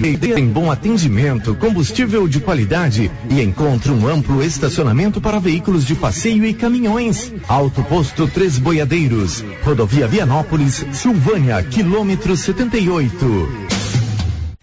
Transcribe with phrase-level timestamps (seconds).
[0.00, 6.44] Tem bom atendimento, combustível de qualidade e encontra um amplo estacionamento para veículos de passeio
[6.44, 7.32] e caminhões.
[7.48, 13.48] Alto Posto Três Boiadeiros, Rodovia Vianópolis, Silvânia, quilômetro 78.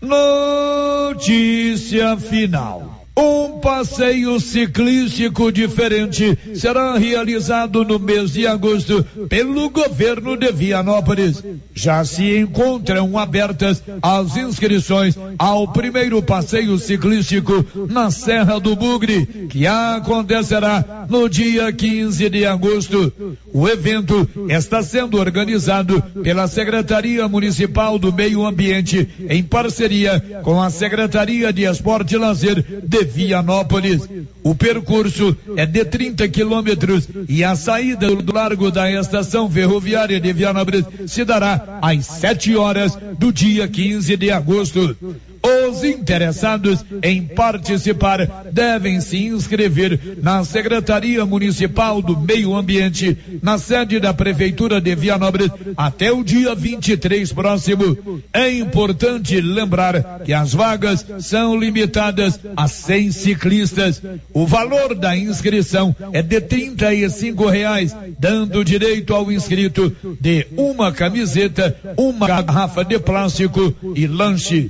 [0.02, 2.91] Notícia final.
[3.16, 11.44] Um passeio ciclístico diferente será realizado no mês de agosto pelo governo de Vianópolis.
[11.74, 19.68] Já se encontram abertas as inscrições ao primeiro passeio ciclístico na Serra do Bugre, que
[19.68, 23.14] acontecerá no dia 15 de agosto.
[23.54, 30.70] O evento está sendo organizado pela Secretaria Municipal do Meio Ambiente em parceria com a
[30.70, 34.08] Secretaria de Esporte e Lazer de Vianópolis.
[34.44, 40.34] O percurso é de 30 quilômetros e a saída do largo da estação ferroviária de
[40.34, 44.96] Vianópolis se dará às 7 horas do dia 15 de agosto.
[45.44, 54.00] Os interessados em participar devem se inscrever na Secretaria Municipal do Meio Ambiente, na sede
[54.00, 58.22] da Prefeitura de Vianópolis, até o dia 23 próximo.
[58.32, 64.02] É importante lembrar que as vagas são limitadas a 100 ciclistas.
[64.34, 71.76] O valor da inscrição é de 35 reais, dando direito ao inscrito de uma camiseta,
[71.98, 74.70] uma garrafa de plástico e lanche.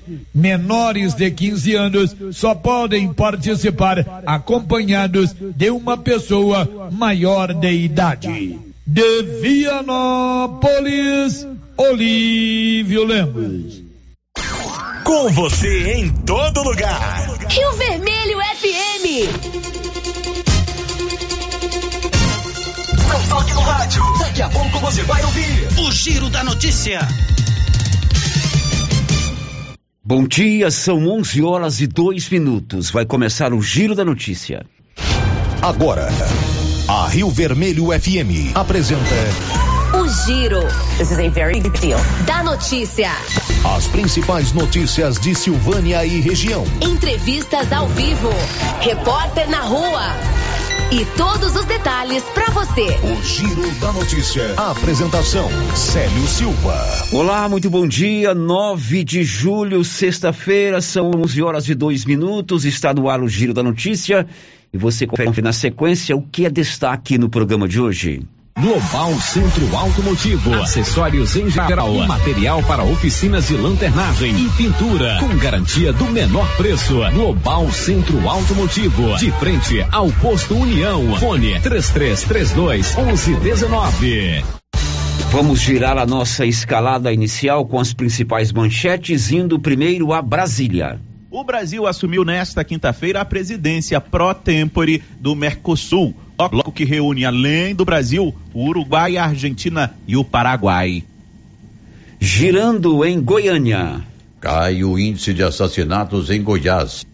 [0.62, 8.60] Menores de 15 anos só podem participar acompanhados de uma pessoa maior de idade.
[8.86, 10.68] De Vianópolis,
[11.76, 13.82] Olívio Lemos.
[15.04, 17.28] Com você em todo lugar.
[17.50, 19.06] Rio Vermelho FM.
[23.10, 24.04] Não toque no rádio.
[24.20, 27.00] Daqui a pouco você vai ouvir o Giro da Notícia.
[30.14, 32.92] Bom dia, são 11 horas e 2 minutos.
[32.92, 34.66] Vai começar o Giro da Notícia.
[35.62, 36.10] Agora,
[36.86, 39.00] a Rio Vermelho FM apresenta
[39.98, 40.60] O Giro.
[40.98, 41.98] This is a very big deal.
[42.28, 43.10] Da notícia.
[43.64, 46.66] as principais notícias de Silvânia e região.
[46.82, 48.32] Entrevistas ao vivo.
[48.82, 50.41] Repórter na rua.
[50.90, 52.88] E todos os detalhes para você.
[53.04, 54.54] O Giro da Notícia.
[54.56, 56.78] A apresentação: Célio Silva.
[57.12, 58.34] Olá, muito bom dia.
[58.34, 62.64] 9 de julho, sexta-feira, são 11 horas e 2 minutos.
[62.64, 64.26] Está no ar o Giro da Notícia.
[64.74, 68.26] E você confere na sequência o que é destaque no programa de hoje.
[68.62, 75.92] Global Centro Automotivo, acessórios em geral, material para oficinas de lanternagem e pintura, com garantia
[75.92, 77.00] do menor preço.
[77.12, 81.18] Global Centro Automotivo, de frente ao posto União.
[81.18, 84.46] Fone 3332 1119.
[85.32, 91.00] Vamos girar a nossa escalada inicial com as principais manchetes, indo primeiro a Brasília.
[91.32, 96.14] O Brasil assumiu nesta quinta-feira a presidência pró tempore do Mercosul,
[96.50, 101.04] bloco que reúne além do Brasil, o Uruguai, a Argentina e o Paraguai.
[102.20, 104.02] Girando em Goiânia.
[104.40, 107.06] Cai o índice de assassinatos em Goiás.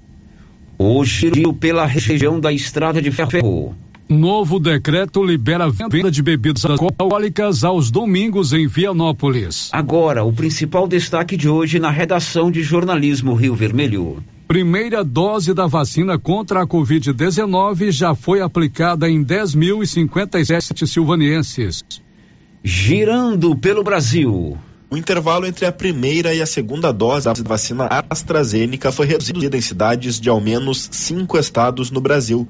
[0.78, 3.76] Hoje, pela região da Estrada de Ferro.
[4.10, 9.70] Novo decreto libera venda de bebidas alcoólicas aos domingos em Vianópolis.
[9.74, 14.24] Agora, o principal destaque de hoje na redação de jornalismo Rio Vermelho.
[14.48, 21.84] Primeira dose da vacina contra a Covid-19 já foi aplicada em 10.057 silvanienses.
[22.64, 24.58] Girando pelo Brasil.
[24.90, 29.60] O intervalo entre a primeira e a segunda dose da vacina AstraZeneca foi reduzido em
[29.60, 32.48] cidades de ao menos cinco estados no Brasil.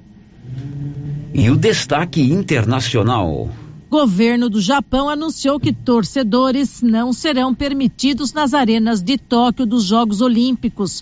[1.33, 3.49] E o destaque internacional.
[3.89, 10.21] Governo do Japão anunciou que torcedores não serão permitidos nas arenas de Tóquio dos Jogos
[10.21, 11.01] Olímpicos.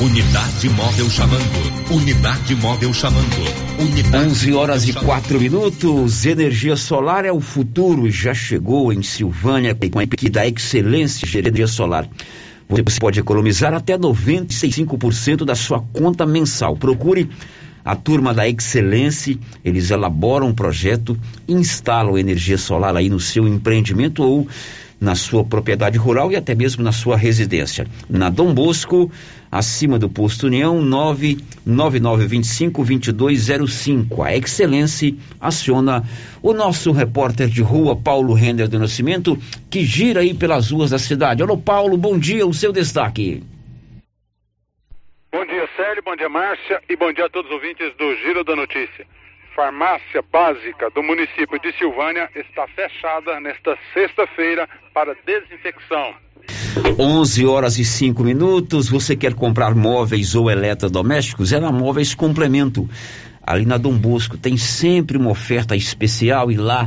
[0.00, 1.92] Unidade móvel chamando.
[1.92, 3.80] Unidade móvel chamando.
[3.80, 6.24] Unidade 11 horas e 4 minutos.
[6.24, 11.38] Energia solar é o futuro já chegou em Silvânia com a equipe da Excelência de
[11.38, 12.08] Energia Solar.
[12.68, 16.76] Você pode economizar até 95% da sua conta mensal.
[16.76, 17.28] Procure
[17.84, 21.18] a turma da Excelência, eles elaboram um projeto,
[21.48, 24.46] instalam energia solar aí no seu empreendimento ou
[25.00, 27.86] na sua propriedade rural e até mesmo na sua residência.
[28.08, 29.10] Na Dom Bosco,
[29.50, 30.78] acima do posto União,
[31.66, 34.24] 99925-2205.
[34.24, 36.04] A Excelência aciona
[36.42, 39.38] o nosso repórter de rua, Paulo Render do Nascimento,
[39.70, 41.42] que gira aí pelas ruas da cidade.
[41.42, 43.42] Alô, Paulo, bom dia, o seu destaque.
[45.30, 48.42] Bom dia, Célio, bom dia, Márcia, e bom dia a todos os ouvintes do Giro
[48.42, 49.06] da Notícia.
[49.58, 56.14] Farmácia básica do município de Silvânia está fechada nesta sexta-feira para desinfecção.
[56.96, 58.88] 11 horas e 5 minutos.
[58.88, 61.52] Você quer comprar móveis ou eletrodomésticos?
[61.52, 62.88] É na Móveis Complemento.
[63.48, 66.86] Ali na Dom Bosco tem sempre uma oferta especial e lá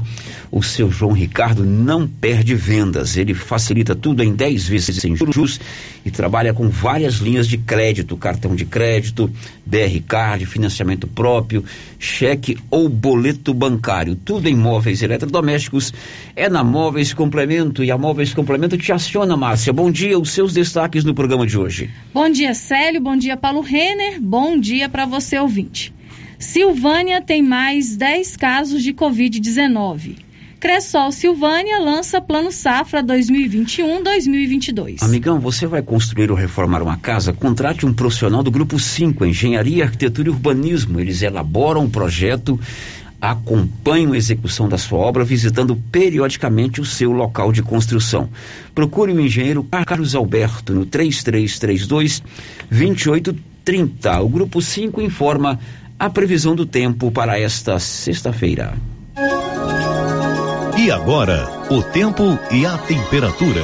[0.52, 3.18] o seu João Ricardo não perde vendas.
[3.18, 5.60] Ele facilita tudo em 10 vezes sem juros
[6.06, 9.28] e trabalha com várias linhas de crédito, cartão de crédito,
[9.66, 11.66] BR Card, financiamento próprio,
[11.98, 14.16] cheque ou boleto bancário.
[14.16, 15.92] Tudo em móveis eletrodomésticos
[16.36, 19.74] é na Móveis Complemento e a Móveis Complemento te aciona, Márcia.
[19.74, 21.90] Bom dia, os seus destaques no programa de hoje.
[22.14, 23.02] Bom dia, Célio.
[23.02, 24.22] Bom dia, Paulo Renner.
[24.22, 25.92] Bom dia para você, ouvinte.
[26.42, 30.18] Silvânia tem mais 10 casos de Covid-19.
[30.60, 35.04] Cressol Silvânia lança Plano Safra 2021-2022.
[35.04, 37.32] Amigão, você vai construir ou reformar uma casa?
[37.32, 41.00] Contrate um profissional do Grupo 5, Engenharia, Arquitetura e Urbanismo.
[41.00, 42.60] Eles elaboram um projeto,
[43.20, 48.30] acompanham a execução da sua obra, visitando periodicamente o seu local de construção.
[48.74, 52.24] Procure o engenheiro Carlos Alberto no 3332
[52.70, 54.22] 2830.
[54.22, 55.60] O Grupo 5 informa
[56.02, 58.74] a previsão do tempo para esta sexta-feira.
[60.76, 63.62] E agora, o tempo e a temperatura.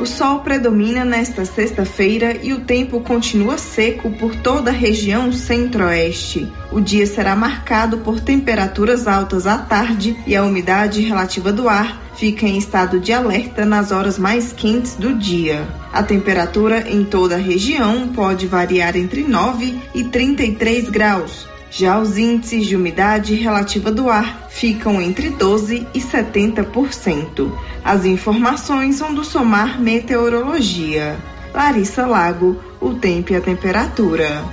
[0.00, 6.50] O sol predomina nesta sexta-feira e o tempo continua seco por toda a região centro-oeste.
[6.72, 12.02] O dia será marcado por temperaturas altas à tarde e a umidade relativa do ar
[12.16, 15.68] fica em estado de alerta nas horas mais quentes do dia.
[15.92, 21.49] A temperatura em toda a região pode variar entre 9 e 33 graus.
[21.70, 27.52] Já os índices de umidade relativa do ar ficam entre 12 e 70%.
[27.84, 31.16] As informações são do Somar Meteorologia.
[31.54, 34.44] Larissa Lago, o tempo e a temperatura.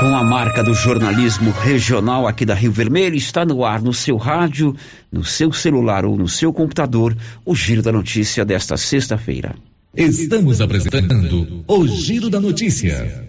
[0.00, 4.16] Com a marca do jornalismo regional aqui da Rio Vermelho, está no ar no seu
[4.16, 4.74] rádio,
[5.12, 9.54] no seu celular ou no seu computador, o Giro da Notícia desta sexta-feira.
[9.94, 13.28] Estamos apresentando o Giro da Notícia.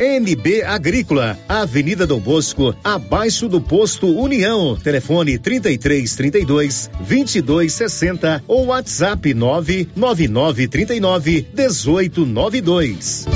[0.00, 4.76] NB Agrícola, Avenida Dom Bosco, abaixo do posto União.
[4.76, 13.26] Telefone 33 32 22 60 ou WhatsApp 999 39 18 92.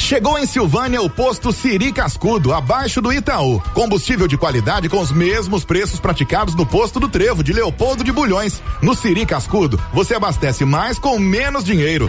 [0.00, 3.60] Chegou em Silvânia o posto Siri Cascudo, abaixo do Itaú.
[3.74, 8.12] Combustível de qualidade com os mesmos preços praticados no posto do Trevo de Leopoldo de
[8.12, 8.62] Bulhões.
[8.80, 12.08] No Siri Cascudo, você abastece mais com menos dinheiro.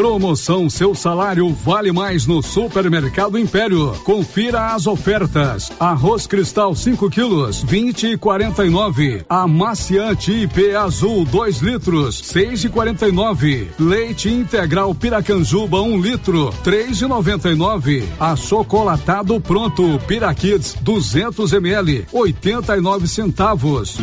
[0.00, 3.92] Promoção Seu Salário Vale Mais no Supermercado Império.
[4.02, 5.70] Confira as ofertas.
[5.78, 9.26] Arroz Cristal 5 quilos, 20 e 49.
[9.28, 13.72] Amaciante IP Azul 2 litros, 6 e 49.
[13.78, 18.08] Leite Integral Piracanjuba 1 um litro, 3 e 99.
[18.18, 23.98] Achocolatado pronto Piraquids 200 ml, 89 centavos.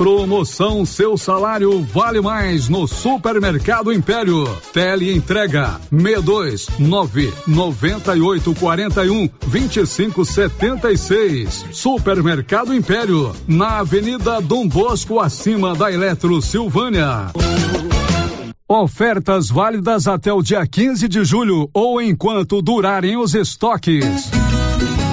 [0.00, 4.48] Promoção Seu Salário Vale Mais no Supermercado Império.
[4.72, 11.66] Tele entrega 62 9 98 41 25 76.
[11.70, 17.26] Supermercado Império na Avenida Dom Bosco acima da Eletro Silvânia.
[18.66, 24.30] Ofertas válidas até o dia 15 de julho ou enquanto durarem os estoques.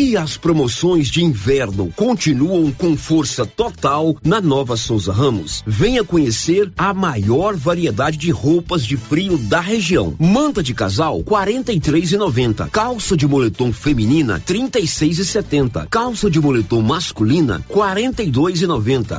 [0.00, 5.62] E as promoções de inverno continuam com força total na Nova Souza Ramos.
[5.66, 10.16] Venha conhecer a maior variedade de roupas de frio da região.
[10.18, 12.70] Manta de casal 43,90.
[12.70, 15.86] Calça de moletom feminina 36,70.
[15.90, 19.18] Calça de moletom masculina 42,90.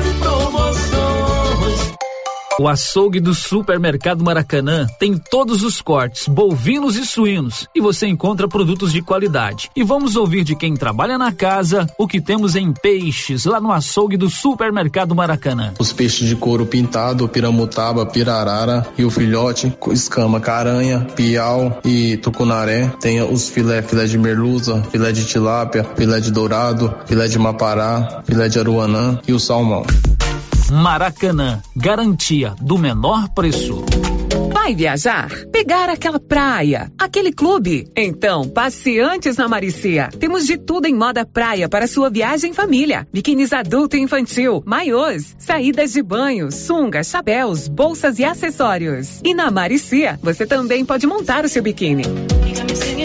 [2.61, 8.47] O açougue do Supermercado Maracanã tem todos os cortes, bovinos e suínos, e você encontra
[8.47, 9.71] produtos de qualidade.
[9.75, 13.71] E vamos ouvir de quem trabalha na casa o que temos em peixes lá no
[13.71, 15.73] açougue do Supermercado Maracanã.
[15.79, 22.91] Os peixes de couro pintado, piramutaba, pirarara e o filhote, escama, caranha, piau e tucunaré.
[23.01, 28.21] Tem os filé, filé de merluza, filé de tilápia, filé de dourado, filé de mapará,
[28.23, 29.83] filé de aruanã e o salmão.
[30.71, 33.83] Maracanã, garantia do menor preço.
[34.53, 35.29] Vai viajar?
[35.51, 36.89] Pegar aquela praia?
[36.97, 37.91] Aquele clube?
[37.93, 40.07] Então, passe antes na Maricia.
[40.17, 43.05] Temos de tudo em moda praia para sua viagem em família.
[43.11, 49.19] Biquínis adulto e infantil, maiôs, saídas de banho, sungas, chapéus, bolsas e acessórios.
[49.25, 52.03] E na Maricia, você também pode montar o seu biquíni.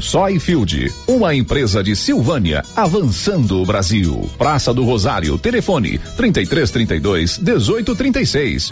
[0.00, 4.28] Soyfield, uma empresa de Silvânia, avançando o Brasil.
[4.38, 8.70] Praça do Rosário, telefone 3332 1836.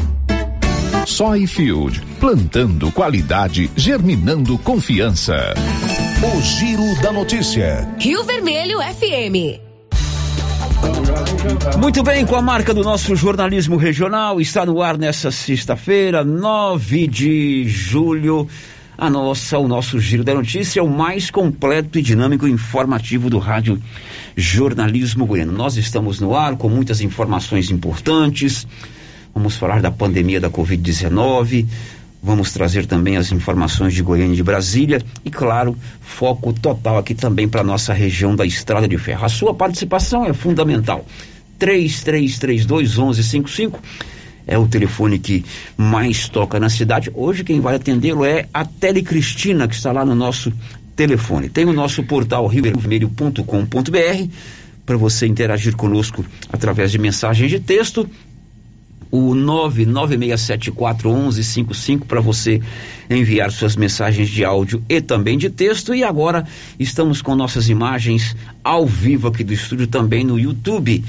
[1.06, 5.54] Soyfield, plantando qualidade, germinando confiança.
[6.22, 7.88] O Giro da Notícia.
[7.98, 9.60] Rio Vermelho FM.
[11.80, 17.06] Muito bem, com a marca do nosso jornalismo regional, está no ar nessa sexta-feira, 9
[17.06, 18.48] de julho.
[18.98, 23.38] A nossa, o nosso Giro da Notícia é o mais completo e dinâmico informativo do
[23.38, 23.78] rádio
[24.34, 25.52] Jornalismo Goiano.
[25.52, 28.66] Nós estamos no ar com muitas informações importantes.
[29.34, 31.66] Vamos falar da pandemia da Covid-19.
[32.22, 37.14] Vamos trazer também as informações de Goiânia e de Brasília e, claro, foco total aqui
[37.14, 39.26] também para nossa região da Estrada de Ferro.
[39.26, 41.04] A sua participação é fundamental.
[41.58, 43.78] 3332 1155
[44.46, 45.44] é o telefone que
[45.76, 47.10] mais toca na cidade.
[47.14, 50.52] Hoje quem vai atendê-lo é a Tele Cristina, que está lá no nosso
[50.94, 51.48] telefone.
[51.48, 54.30] Tem o nosso portal riovermelho.com.br
[54.86, 58.08] para você interagir conosco através de mensagens de texto.
[59.08, 62.60] O 996741155 para você
[63.08, 65.94] enviar suas mensagens de áudio e também de texto.
[65.94, 66.44] E agora
[66.78, 71.04] estamos com nossas imagens ao vivo aqui do estúdio também no YouTube.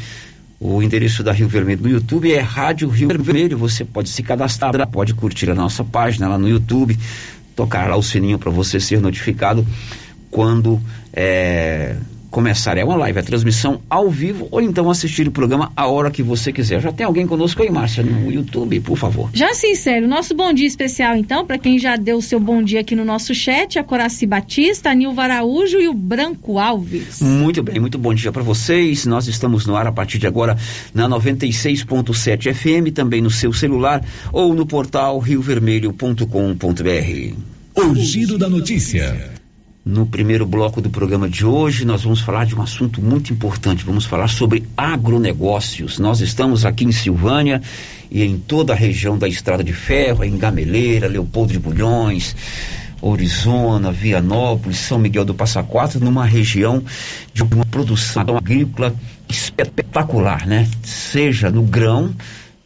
[0.60, 3.58] O endereço da Rio Vermelho no YouTube é Rádio Rio Vermelho.
[3.58, 6.98] Você pode se cadastrar, pode curtir a nossa página lá no YouTube,
[7.56, 9.66] tocar lá o sininho para você ser notificado
[10.32, 10.82] quando
[11.14, 11.96] é,
[12.30, 12.78] começar.
[12.78, 16.22] É uma live, a transmissão ao vivo, ou então assistir o programa a hora que
[16.22, 16.82] você quiser.
[16.82, 19.30] Já tem alguém conosco aí, Márcia, no YouTube, por favor.
[19.34, 20.08] Já sim, sério.
[20.08, 23.06] Nosso bom dia especial, então, para quem já deu o seu bom dia aqui no
[23.06, 27.22] nosso chat, a Coraci Batista, a Nilva Araújo e o Branco Alves.
[27.22, 29.06] Muito bem, muito bom dia para vocês.
[29.06, 30.58] Nós estamos no ar a partir de agora
[30.94, 37.36] na 96.7 FM, também no seu celular ou no portal riovermelho.com.br.
[37.76, 39.37] O Giro da Notícia.
[39.88, 43.86] No primeiro bloco do programa de hoje, nós vamos falar de um assunto muito importante.
[43.86, 45.98] Vamos falar sobre agronegócios.
[45.98, 47.62] Nós estamos aqui em Silvânia
[48.12, 52.36] e em toda a região da Estrada de Ferro, em Gameleira, Leopoldo de Bulhões,
[53.02, 56.84] Orizona, Vianópolis, São Miguel do Passa Quatro, numa região
[57.34, 58.94] de uma produção agrícola
[59.30, 60.68] espetacular, né?
[60.84, 62.14] Seja no grão,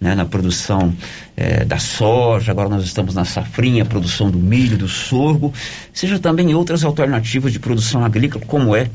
[0.02, 0.92] né, na produção
[1.38, 5.54] eh, da soja, agora nós estamos na safrinha, produção do milho, do sorgo,
[5.94, 8.90] seja também outras alternativas de produção agrícola, como é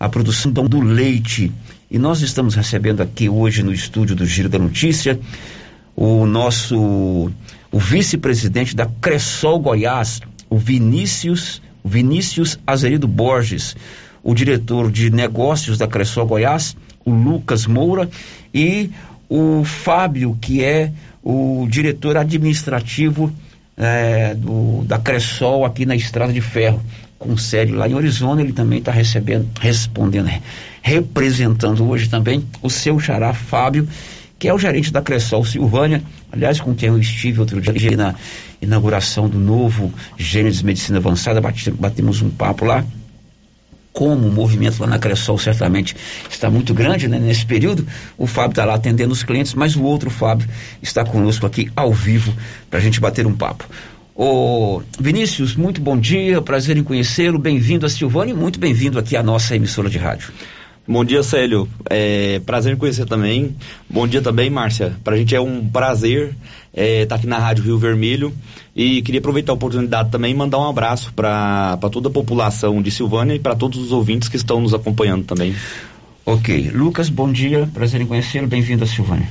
[0.00, 1.52] a produção do leite.
[1.88, 5.18] E nós estamos recebendo aqui hoje no estúdio do Giro da Notícia
[5.94, 7.30] o nosso
[7.70, 13.76] o vice-presidente da Cressol Goiás, o Vinícius, Vinícius Azerido Borges,
[14.22, 18.08] o diretor de negócios da Cressol Goiás, o Lucas Moura
[18.52, 18.90] e
[19.28, 23.32] o Fábio, que é o diretor administrativo
[23.76, 26.82] é, do, da Cressol aqui na Estrada de Ferro,
[27.18, 30.30] com sede lá em Arizona, ele também está recebendo, respondendo,
[30.82, 33.88] representando hoje também o seu xará Fábio,
[34.38, 38.14] que é o gerente da Cressol Silvânia, aliás, com quem eu estive outro dia na
[38.62, 42.84] inauguração do novo Gênesis Medicina Avançada, batemos um papo lá,
[43.98, 45.96] como o movimento lá na Cressol certamente
[46.30, 47.84] está muito grande né, nesse período,
[48.16, 50.48] o Fábio está lá atendendo os clientes, mas o outro Fábio
[50.80, 52.32] está conosco aqui ao vivo
[52.70, 53.68] para a gente bater um papo.
[54.14, 59.16] Ô, Vinícius, muito bom dia, prazer em conhecê-lo, bem-vindo a Silvânia e muito bem-vindo aqui
[59.16, 60.32] à nossa emissora de rádio.
[60.88, 61.68] Bom dia, Célio.
[61.90, 63.54] É, prazer em conhecer também.
[63.90, 64.94] Bom dia também, Márcia.
[65.04, 66.28] Para a gente é um prazer
[66.72, 68.34] estar é, tá aqui na Rádio Rio Vermelho
[68.74, 72.90] e queria aproveitar a oportunidade também e mandar um abraço para toda a população de
[72.90, 75.54] Silvânia e para todos os ouvintes que estão nos acompanhando também.
[76.24, 76.70] Ok.
[76.70, 77.68] Lucas, bom dia.
[77.74, 78.46] Prazer em conhecê-lo.
[78.46, 79.28] Bem-vindo a Silvânia.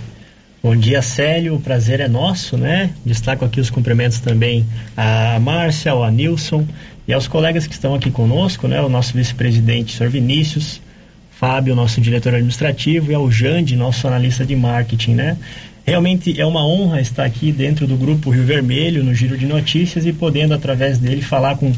[0.62, 1.56] Bom dia, Célio.
[1.56, 2.92] O prazer é nosso, né?
[3.04, 4.64] Destaco aqui os cumprimentos também
[4.96, 6.68] a Márcia, ao Nilson
[7.08, 8.80] e aos colegas que estão aqui conosco, né?
[8.80, 10.10] O nosso vice-presidente, Sr.
[10.10, 10.82] Vinícius,
[11.40, 15.38] Fábio, nosso diretor administrativo, e ao Jande, nosso analista de marketing, né?
[15.86, 20.06] Realmente é uma honra estar aqui dentro do grupo Rio Vermelho, no Giro de Notícias,
[20.06, 21.72] e podendo, através dele, falar com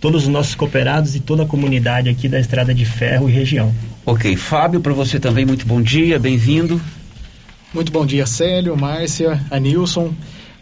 [0.00, 3.72] todos os nossos cooperados e toda a comunidade aqui da Estrada de Ferro e região.
[4.04, 6.80] Ok, Fábio, para você também muito bom dia, bem-vindo.
[7.72, 10.12] Muito bom dia, Célio, Márcia, Anilson.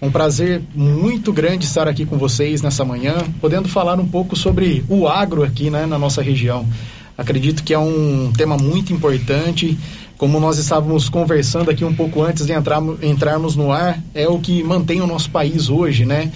[0.01, 4.85] Um prazer muito grande estar aqui com vocês nessa manhã, podendo falar um pouco sobre
[4.89, 6.67] o agro aqui né, na nossa região.
[7.17, 9.79] Acredito que é um tema muito importante.
[10.19, 14.39] Como nós estávamos conversando aqui um pouco antes de entrar, entrarmos no ar, é o
[14.39, 16.31] que mantém o nosso país hoje, né?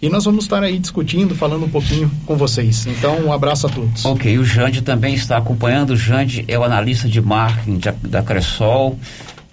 [0.00, 2.86] E nós vamos estar aí discutindo, falando um pouquinho com vocês.
[2.86, 4.04] Então, um abraço a todos.
[4.04, 5.90] Ok, o Jande também está acompanhando.
[5.90, 8.96] O Jande é o analista de marketing da Cressol,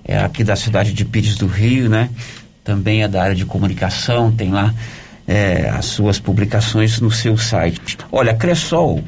[0.03, 2.11] é aqui da cidade de Pires do Rio, né?
[2.63, 4.73] Também é da área de comunicação, tem lá
[5.27, 7.97] é, as suas publicações no seu site.
[8.11, 9.03] Olha, Cressol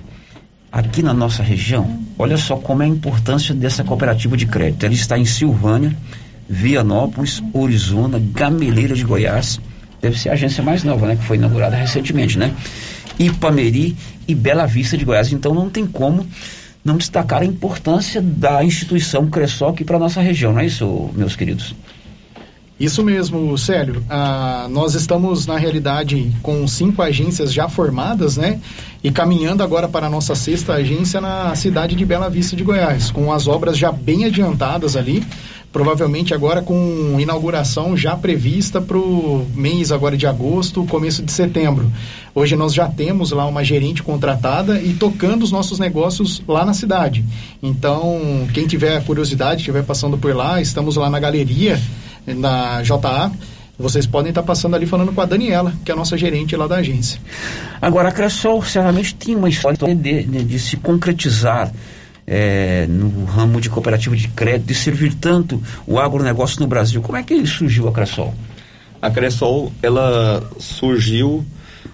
[0.71, 4.85] aqui na nossa região, olha só como é a importância dessa cooperativa de crédito.
[4.85, 5.95] Ela está em Silvânia,
[6.49, 9.59] Vianópolis, Orizona, Gameleira de Goiás,
[10.01, 12.53] deve ser a agência mais nova, né, que foi inaugurada recentemente, né?
[13.19, 13.95] Ipameri
[14.27, 15.31] e Bela Vista de Goiás.
[15.33, 16.25] Então não tem como
[16.83, 21.35] não destacar a importância da instituição Cressol aqui para nossa região, não é isso, meus
[21.35, 21.75] queridos?
[22.79, 24.03] Isso mesmo, Célio.
[24.07, 28.59] Ah, nós estamos, na realidade, com cinco agências já formadas, né?
[29.03, 33.09] E caminhando agora para a nossa sexta agência na cidade de Bela Vista de Goiás,
[33.09, 35.25] com as obras já bem adiantadas ali.
[35.73, 41.91] Provavelmente agora com inauguração já prevista para o mês agora de agosto, começo de setembro.
[42.33, 46.73] Hoje nós já temos lá uma gerente contratada e tocando os nossos negócios lá na
[46.73, 47.23] cidade.
[47.61, 51.79] Então, quem tiver curiosidade, estiver passando por lá, estamos lá na galeria
[52.35, 53.31] na JA.
[53.79, 56.67] Vocês podem estar passando ali falando com a Daniela, que é a nossa gerente lá
[56.67, 57.19] da agência.
[57.79, 61.71] Agora, a Cressol certamente tem uma história de, de, de se concretizar
[62.25, 67.01] é, no ramo de cooperativa de crédito, de servir tanto o agronegócio no Brasil.
[67.01, 68.33] Como é que surgiu a Cressol?
[68.99, 71.45] A Cressol, ela surgiu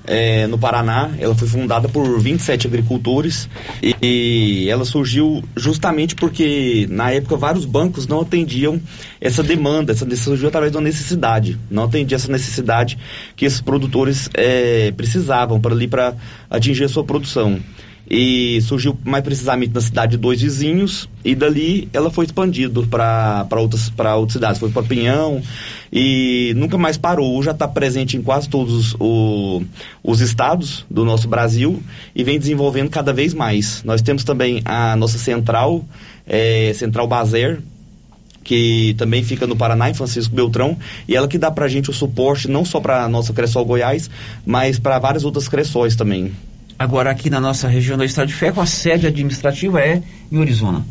[0.05, 1.11] é, no Paraná.
[1.19, 3.49] Ela foi fundada por 27 agricultores
[3.81, 8.81] e, e, ela surgiu justamente porque na época vários bancos não atendiam
[9.19, 12.97] essa demanda, essa surgiu através de uma necessidade, não atendia essa necessidade
[13.35, 16.15] que esses produtores é, precisavam para ali para
[16.49, 17.59] atingir a sua produção
[18.09, 23.47] e surgiu mais precisamente na cidade de Dois Vizinhos e dali ela foi expandido para
[23.57, 25.41] outras, outras cidades, foi para Pinhão
[25.91, 29.63] e nunca mais parou, já está presente em quase todos o,
[30.03, 31.81] os estados do nosso Brasil
[32.15, 33.83] e vem desenvolvendo cada vez mais.
[33.83, 35.85] Nós temos também a nossa central,
[36.27, 37.61] é, Central Bazer,
[38.43, 41.89] que também fica no Paraná, em Francisco Beltrão, e ela que dá para a gente
[41.89, 44.09] o suporte não só para a nossa Cressol Goiás,
[44.45, 46.33] mas para várias outras Cressóis também.
[46.77, 50.83] Agora, aqui na nossa região da Estrada de Ferro, a sede administrativa é em Arizona.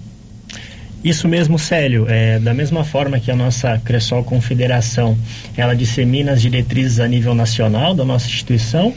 [1.04, 2.06] Isso mesmo, Célio.
[2.08, 5.18] É, da mesma forma que a nossa Cressol Confederação,
[5.56, 8.94] ela dissemina as diretrizes a nível nacional da nossa instituição,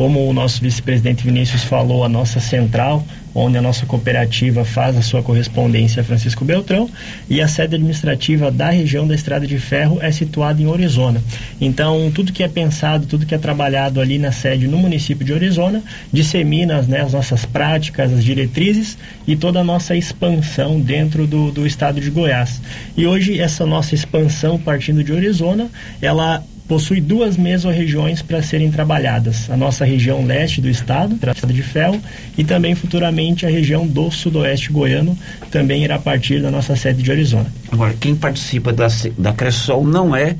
[0.00, 5.02] como o nosso vice-presidente Vinícius falou, a nossa central, onde a nossa cooperativa faz a
[5.02, 6.88] sua correspondência Francisco Beltrão,
[7.28, 11.22] e a sede administrativa da região da Estrada de Ferro é situada em Orizona.
[11.60, 15.34] Então, tudo que é pensado, tudo que é trabalhado ali na sede no município de
[15.34, 21.50] Orizona, dissemina né, as nossas práticas, as diretrizes e toda a nossa expansão dentro do,
[21.50, 22.62] do estado de Goiás.
[22.96, 25.68] E hoje, essa nossa expansão partindo de Orizona,
[26.00, 29.50] ela possui duas mesorregiões para serem trabalhadas.
[29.50, 32.00] A nossa região leste do estado, Estrada de Ferro,
[32.38, 35.18] e também futuramente a região do sudoeste goiano,
[35.50, 37.52] também irá partir da nossa sede de Arizona.
[37.72, 38.86] Agora, quem participa da,
[39.18, 40.36] da Cressol não é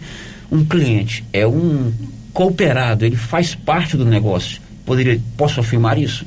[0.52, 1.92] um cliente, é um
[2.32, 4.60] cooperado, ele faz parte do negócio.
[4.86, 6.24] Poderia, posso afirmar isso?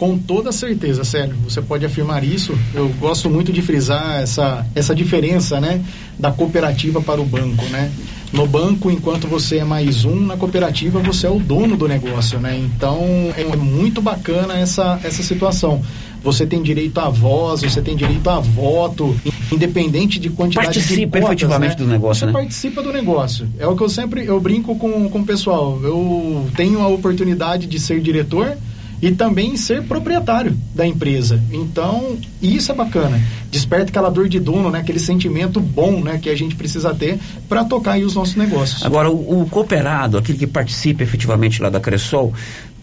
[0.00, 1.36] Com toda certeza, Célio.
[1.44, 2.58] Você pode afirmar isso.
[2.72, 5.84] Eu gosto muito de frisar essa, essa diferença, né?
[6.18, 7.92] Da cooperativa para o banco, né?
[8.32, 12.38] No banco, enquanto você é mais um, na cooperativa você é o dono do negócio,
[12.38, 12.58] né?
[12.58, 12.98] Então
[13.36, 15.82] é muito bacana essa, essa situação.
[16.22, 19.14] Você tem direito à voz, você tem direito a voto,
[19.52, 21.76] independente de quantidade Participa de cotas, efetivamente né?
[21.76, 22.32] do negócio, Você né?
[22.32, 23.46] participa do negócio.
[23.58, 25.78] É o que eu sempre eu brinco com, com o pessoal.
[25.82, 28.56] Eu tenho a oportunidade de ser diretor
[29.02, 31.40] e também ser proprietário da empresa.
[31.50, 33.20] Então, isso é bacana.
[33.50, 34.80] Desperta aquela dor de dono, né?
[34.80, 36.18] Aquele sentimento bom, né?
[36.22, 38.84] Que a gente precisa ter para tocar aí os nossos negócios.
[38.84, 42.32] Agora, o, o cooperado, aquele que participa efetivamente lá da Cressol,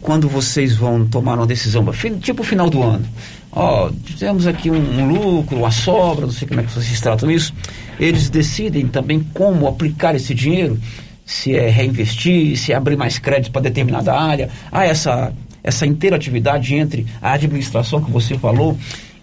[0.02, 1.86] quando vocês vão tomar uma decisão,
[2.22, 3.06] tipo final do ano,
[3.52, 7.30] ó, temos aqui um, um lucro, uma sobra, não sei como é que vocês tratam
[7.32, 7.54] isso,
[8.00, 10.80] eles decidem também como aplicar esse dinheiro,
[11.26, 15.34] se é reinvestir, se é abrir mais crédito para determinada área, há essa,
[15.68, 18.78] essa interatividade entre a administração que você falou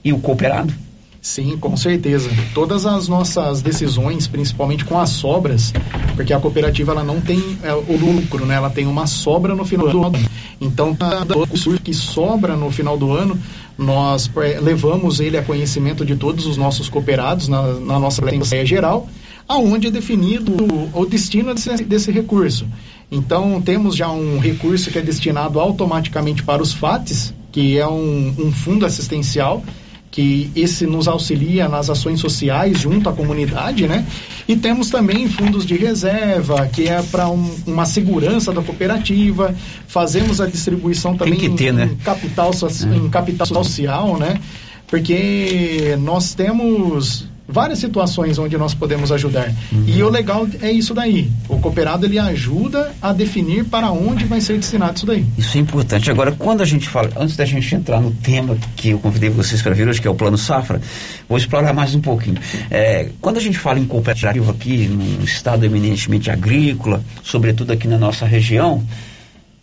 [0.05, 0.75] e o cooperado?
[1.23, 2.29] Sim, com certeza.
[2.53, 5.73] Todas as nossas decisões, principalmente com as sobras,
[6.15, 8.57] porque a cooperativa ela não tem é, o lucro, né?
[8.57, 10.19] Ela tem uma sobra no final do ano.
[10.61, 13.39] Então, cada recurso que sobra no final do ano,
[13.79, 18.67] nós é, levamos ele a conhecimento de todos os nossos cooperados na, na nossa Assembleia
[18.67, 19.09] Geral,
[19.49, 20.53] aonde é definido
[20.93, 22.67] o, destino desse, desse recurso.
[23.11, 28.35] Então, temos já um recurso que é destinado automaticamente para os FATs, que é um,
[28.39, 29.63] um fundo assistencial,
[30.11, 34.07] que esse nos auxilia nas ações sociais junto à comunidade, né?
[34.47, 39.53] E temos também fundos de reserva, que é para um, uma segurança da cooperativa.
[39.89, 41.97] Fazemos a distribuição também ter, em, né?
[42.05, 44.41] capital, so- em capital social, né?
[44.87, 49.53] Porque nós temos várias situações onde nós podemos ajudar.
[49.87, 51.31] E o legal é isso daí.
[51.49, 55.27] O cooperado ele ajuda a definir para onde vai ser destinado isso daí.
[55.37, 56.11] Isso é importante.
[56.11, 59.61] Agora, quando a gente fala, antes da gente entrar no tema que eu convidei vocês
[59.61, 60.81] para vir hoje, que é o Plano Safra,
[61.29, 62.39] vou explorar mais um pouquinho.
[62.71, 67.99] É, quando a gente fala em cooperativa aqui, num estado eminentemente agrícola, sobretudo aqui na
[67.99, 68.83] nossa região,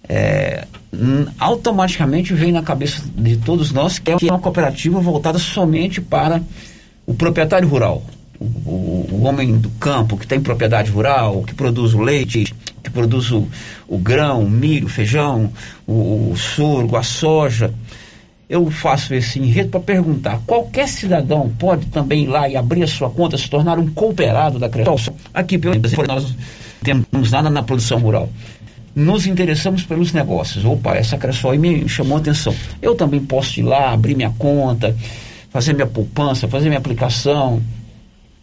[0.07, 0.65] é,
[1.39, 6.41] automaticamente vem na cabeça de todos nós que é uma cooperativa voltada somente para
[7.11, 8.01] o proprietário rural,
[8.39, 12.89] o, o- o homem do campo que tem propriedade rural, que produz o leite, que
[12.89, 13.47] produz o,
[13.87, 15.51] o grão, o milho, o feijão,
[15.85, 17.73] o, o sorgo, a soja.
[18.49, 22.87] Eu faço esse enredo para perguntar: qualquer cidadão pode também ir lá e abrir a
[22.87, 24.97] sua conta, se tornar um cooperado da Cressol?
[25.33, 25.75] Aqui, pelo
[26.07, 26.35] nós
[26.83, 28.29] temos nada na produção rural
[28.93, 30.65] nos interessamos pelos negócios.
[30.65, 32.53] Opa, essa Cressol aí me chamou a atenção.
[32.81, 34.93] Eu também posso ir lá, abrir minha conta,
[35.51, 37.61] fazer minha poupança, fazer minha aplicação,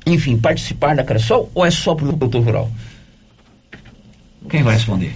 [0.07, 2.71] enfim, participar da Cressol ou é só para o produtor rural?
[4.49, 5.15] Quem vai responder?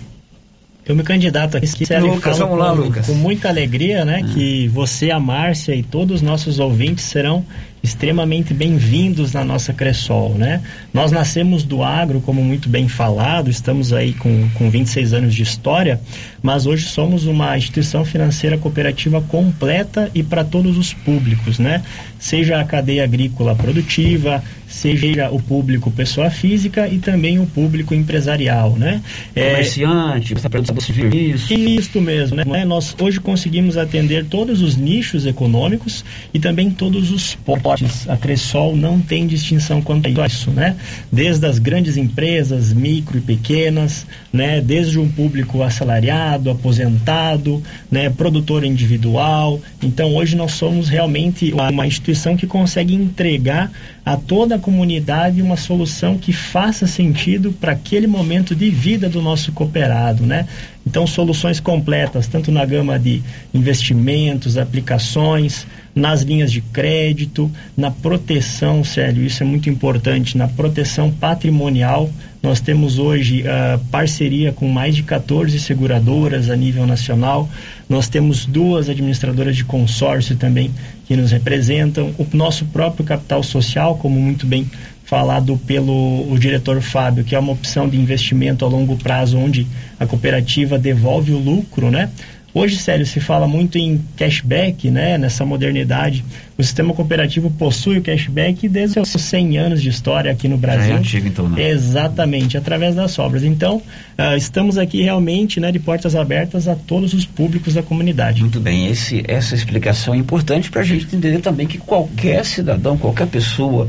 [0.85, 3.07] Eu me candidato aqui, Célio, Lucas, vamos lá, com, Lucas.
[3.07, 4.35] com muita alegria, né, Ah.
[4.35, 7.45] que você, a Márcia e todos os nossos ouvintes serão
[7.83, 10.63] extremamente bem-vindos na nossa Cressol, né?
[10.95, 15.43] Nós nascemos do agro, como muito bem falado, estamos aí com, com 26 anos de
[15.43, 16.01] história,
[16.41, 21.83] mas hoje somos uma instituição financeira cooperativa completa e para todos os públicos, né?
[22.21, 24.43] Seja a cadeia agrícola produtiva,
[24.73, 29.03] seja o público pessoa física e também o público empresarial, né?
[29.35, 31.53] É, Comerciante, está produzindo serviço.
[31.53, 32.65] isso mesmo, né?
[32.65, 37.35] Nós hoje conseguimos atender todos os nichos econômicos e também todos os
[37.73, 38.09] potes.
[38.09, 40.77] A Cressol não tem distinção quanto a isso, né?
[41.11, 44.61] Desde as grandes empresas, micro e pequenas, né?
[44.61, 48.11] Desde um público assalariado, aposentado, né?
[48.11, 49.61] Produtor individual.
[49.83, 53.71] Então hoje nós somos realmente uma instituição que consegue entregar
[54.05, 59.23] a toda a comunidade uma solução que faça sentido para aquele momento de vida do
[59.23, 60.47] nosso cooperado, né?
[60.87, 63.23] Então, soluções completas, tanto na gama de
[63.55, 71.11] investimentos, aplicações, nas linhas de crédito, na proteção, Célio, isso é muito importante, na proteção
[71.11, 72.11] patrimonial.
[72.43, 77.49] Nós temos hoje ah, parceria com mais de 14 seguradoras a nível nacional.
[77.89, 80.71] Nós temos duas administradoras de consórcio também
[81.07, 82.13] que nos representam.
[82.19, 84.69] O nosso próprio capital social, como muito bem
[85.13, 89.67] falado pelo o diretor Fábio, que é uma opção de investimento a longo prazo onde
[90.01, 92.09] a cooperativa devolve o lucro, né?
[92.55, 95.19] Hoje, sério, se fala muito em cashback, né?
[95.19, 96.25] Nessa modernidade.
[96.57, 100.95] O sistema cooperativo possui o cashback desde os 100 anos de história aqui no Brasil.
[100.95, 101.69] é antigo, então, né?
[101.69, 103.43] Exatamente, através das sobras.
[103.43, 103.83] Então,
[104.17, 108.41] ah, estamos aqui realmente, né, de portas abertas a todos os públicos da comunidade.
[108.41, 112.97] Muito bem, esse, essa explicação é importante para a gente entender também que qualquer cidadão,
[112.97, 113.89] qualquer pessoa,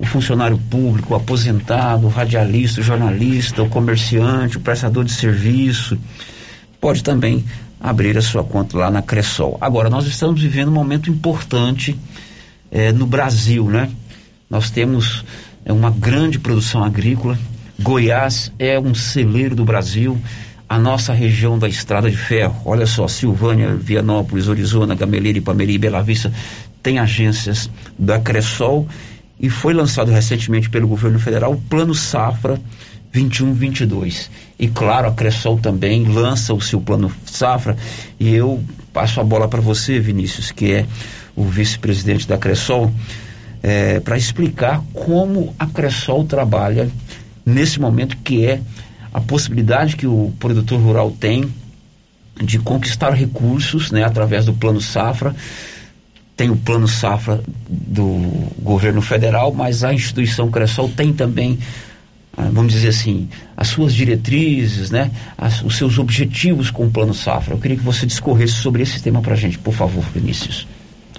[0.00, 5.98] o funcionário público, o aposentado, o radialista, o jornalista, o comerciante, o prestador de serviço,
[6.80, 7.44] pode também
[7.78, 9.58] abrir a sua conta lá na Cressol.
[9.60, 11.98] Agora, nós estamos vivendo um momento importante
[12.70, 13.90] eh, no Brasil, né?
[14.48, 15.22] Nós temos
[15.66, 17.38] eh, uma grande produção agrícola.
[17.78, 20.18] Goiás é um celeiro do Brasil.
[20.66, 25.78] A nossa região da Estrada de Ferro, olha só, Silvânia, Vianópolis, Orizona, Gameleira, Ipameri e
[25.78, 26.32] Bela Vista,
[26.82, 28.88] tem agências da Cressol
[29.40, 32.60] e foi lançado recentemente pelo governo federal o Plano Safra
[33.14, 34.28] 21-22.
[34.58, 37.76] E claro, a Cressol também lança o seu plano safra
[38.18, 40.86] e eu passo a bola para você, Vinícius, que é
[41.34, 42.92] o vice-presidente da Cressol,
[43.62, 46.88] é, para explicar como a Cressol trabalha
[47.44, 48.60] nesse momento que é
[49.12, 51.52] a possibilidade que o produtor rural tem
[52.42, 55.34] de conquistar recursos né, através do plano safra.
[56.40, 61.58] Tem o plano safra do governo federal, mas a instituição Cressol tem também
[62.34, 67.12] ah, vamos dizer assim, as suas diretrizes, né, as, os seus objetivos com o Plano
[67.12, 67.52] Safra.
[67.52, 70.66] Eu queria que você discorresse sobre esse tema para a gente, por favor, Vinícius.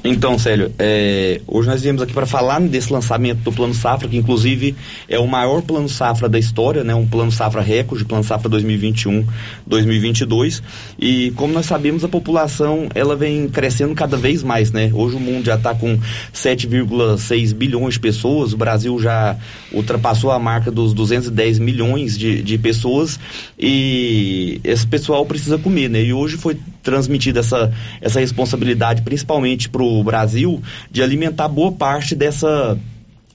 [0.04, 4.18] Então, Célio, é, hoje nós viemos aqui para falar desse lançamento do Plano Safra, que
[4.18, 4.76] inclusive
[5.08, 6.96] é o maior Plano Safra da história, né?
[6.96, 10.64] Um Plano Safra recorde, Plano Safra 2021-2022.
[11.00, 14.90] E como nós sabemos, a população ela vem crescendo cada vez mais, né?
[14.92, 16.00] Hoje o mundo já está com
[16.34, 19.38] 7,6 bilhões de pessoas, o Brasil já
[19.72, 23.20] ultrapassou a marca dos 210 milhões de, de pessoas
[23.58, 26.04] e esse pessoal precisa comer, né?
[26.04, 32.77] E hoje foi transmitida essa, essa responsabilidade, principalmente para Brasil, de alimentar boa parte dessa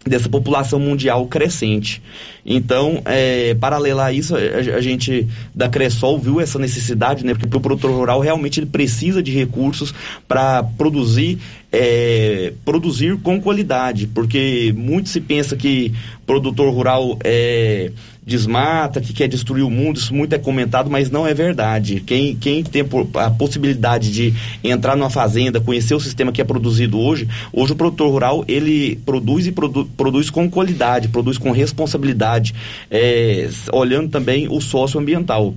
[0.06, 2.00] dessa população mundial crescente.
[2.44, 4.38] Então, é, a isso, a,
[4.76, 7.34] a, gente da Cressol viu essa necessidade, né?
[7.34, 9.92] Porque o produtor rural realmente ele precisa de recursos
[10.28, 11.38] para produzir,
[11.72, 15.92] é, produzir com qualidade, porque muito se pensa que
[16.24, 17.90] produtor rural é
[18.26, 22.00] desmata, que quer destruir o mundo, isso muito é comentado, mas não é verdade.
[22.00, 22.84] Quem, quem tem
[23.14, 24.34] a possibilidade de
[24.64, 28.96] entrar numa fazenda, conhecer o sistema que é produzido hoje, hoje o produtor rural, ele
[29.06, 32.52] produz e produ, produz com qualidade, produz com responsabilidade,
[32.90, 35.54] é, olhando também o socioambiental.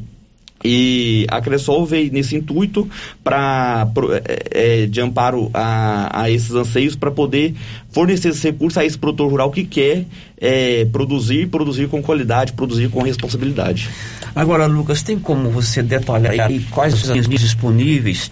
[0.64, 2.90] E a Cressol veio nesse intuito
[3.24, 3.88] para
[4.26, 7.56] é, é, de amparo a, a esses anseios para poder
[7.92, 10.06] fornecer esse recurso a esse produtor rural que quer
[10.40, 13.90] é, produzir, produzir com qualidade, produzir com responsabilidade.
[14.36, 18.30] Agora, Lucas, tem como você detalhar aí quais os linhas disponíveis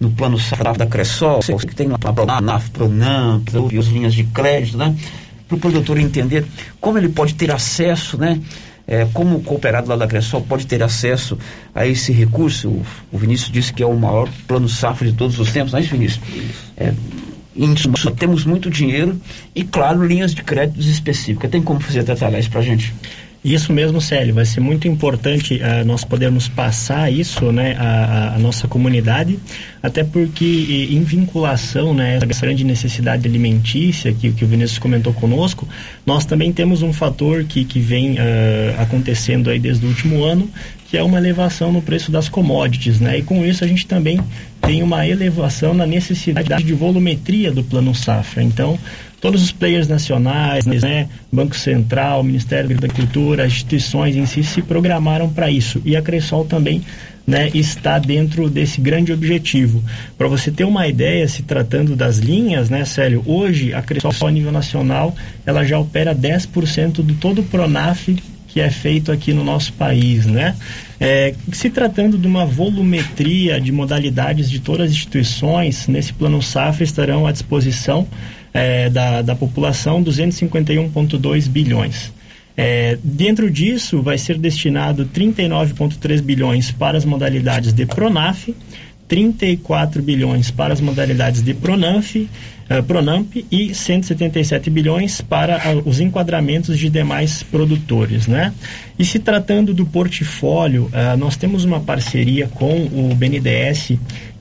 [0.00, 4.78] no plano SAF da Cressol, que tem lá a Pronaf, Pronamp as linhas de crédito,
[4.78, 4.96] né?
[5.46, 6.46] Para o produtor entender
[6.80, 8.40] como ele pode ter acesso, né?
[8.90, 11.38] É, como o cooperado lá da Cressol pode ter acesso
[11.72, 12.68] a esse recurso?
[12.68, 15.78] O, o, Vinícius disse que é o maior plano safra de todos os tempos, não
[15.78, 16.20] é isso, Vinícius?
[16.76, 16.92] É,
[17.76, 19.20] suma, temos muito dinheiro
[19.54, 21.48] e, claro, linhas de créditos específicas.
[21.48, 22.92] Tem como fazer detalhar isso para a gente?
[23.42, 24.34] Isso mesmo, Célio.
[24.34, 29.38] Vai ser muito importante uh, nós podermos passar isso né, à, à, nossa comunidade,
[29.82, 35.66] até porque em vinculação né, essa grande necessidade alimentícia que, que o Vinícius comentou conosco,
[36.04, 40.46] nós também temos um fator que, que vem uh, acontecendo aí desde o último ano,
[40.90, 43.18] que é uma elevação no preço das commodities, né?
[43.18, 44.20] E com isso a gente também
[44.60, 48.42] tem uma elevação na necessidade de volumetria do plano safra.
[48.42, 48.76] Então,
[49.20, 55.28] todos os players nacionais, né, Banco Central, Ministério da Agricultura, instituições em si se programaram
[55.28, 55.80] para isso.
[55.84, 56.82] E a Cressol também
[57.24, 59.80] né, está dentro desse grande objetivo.
[60.18, 64.32] Para você ter uma ideia, se tratando das linhas, né, Célio, hoje a Cressol a
[64.32, 65.14] nível nacional,
[65.46, 68.08] ela já opera 10% do todo o Pronaf
[68.52, 70.56] que é feito aqui no nosso país, né?
[70.98, 76.84] É, se tratando de uma volumetria de modalidades de todas as instituições, nesse plano SAFRA
[76.84, 78.06] estarão à disposição
[78.52, 82.12] é, da, da população 251,2 bilhões.
[82.56, 88.48] É, dentro disso, vai ser destinado 39,3 bilhões para as modalidades de Pronaf,
[89.08, 92.16] 34 bilhões para as modalidades de Pronanf,
[92.70, 98.52] uh, Pronamp e 177 bilhões para uh, os enquadramentos de demais produtores, né?
[98.98, 103.98] E se tratando do portfólio, uh, nós temos uma parceria com o BNDES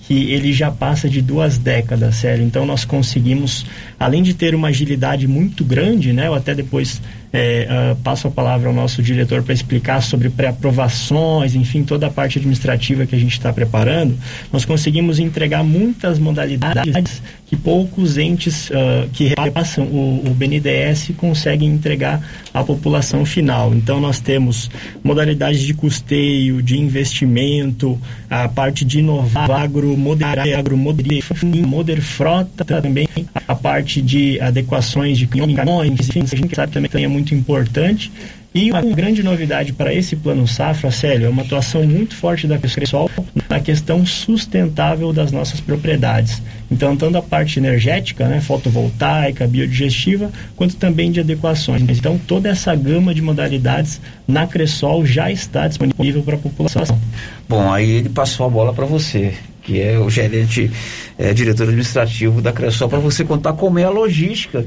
[0.10, 2.44] que ele já passa de duas décadas, sério.
[2.44, 3.64] Então nós conseguimos,
[4.00, 6.26] além de ter uma agilidade muito grande, né?
[6.26, 7.00] Eu até depois
[7.32, 12.10] é, uh, passo a palavra ao nosso diretor para explicar sobre pré-aprovações, enfim, toda a
[12.10, 14.18] parte administrativa que a gente está preparando.
[14.52, 21.70] Nós conseguimos entregar muitas modalidades que poucos entes uh, que repassam o, o BNDES conseguem
[21.70, 22.22] entregar
[22.54, 23.74] à população final.
[23.74, 24.70] Então nós temos
[25.04, 33.08] modalidades de custeio, de investimento, a parte de inovar agro, moderar agro, moder, frota também,
[33.48, 38.12] a parte de adequações de caminhões, enfim, a gente sabe também é muito importante.
[38.54, 42.58] E uma grande novidade para esse plano safra, Célio, é uma atuação muito forte da
[42.58, 43.10] Cressol
[43.48, 46.42] na questão sustentável das nossas propriedades.
[46.72, 51.84] Então, tanto a parte energética, né, fotovoltaica, biodigestiva, quanto também de adequações.
[51.84, 57.00] Então, toda essa gama de modalidades na Cressol já está disponível para a população.
[57.48, 60.72] Bom, aí ele passou a bola para você, que é o gerente,
[61.20, 64.66] é, diretor administrativo da Cressol, para você contar como é a logística.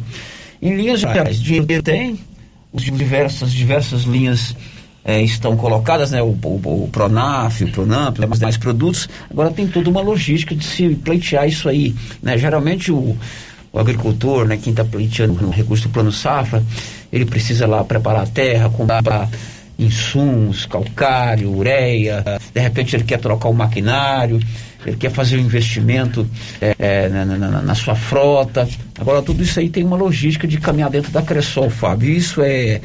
[0.61, 2.17] Em linhas gerais, dinheiro tem,
[2.73, 4.57] os diversas, diversas linhas
[5.05, 9.67] é, estão colocadas, né, o, o, o Pronaf, o Pronamp, os demais produtos, agora tem
[9.67, 11.95] toda uma logística de se pleitear isso aí.
[12.23, 12.39] Né?
[12.39, 13.17] Geralmente o,
[13.73, 16.63] o agricultor, né, quem está pleiteando o recurso do plano safra,
[17.13, 19.29] ele precisa lá preparar a terra, comprar
[19.79, 24.41] insumos, calcário, ureia, de repente ele quer trocar o maquinário,
[24.85, 26.27] ele quer fazer um investimento
[26.61, 28.69] é, é, na, na, na, sua frota.
[28.99, 32.11] Agora, tudo isso aí tem uma logística de caminhar dentro da Cressol, Fábio.
[32.11, 32.81] Isso é,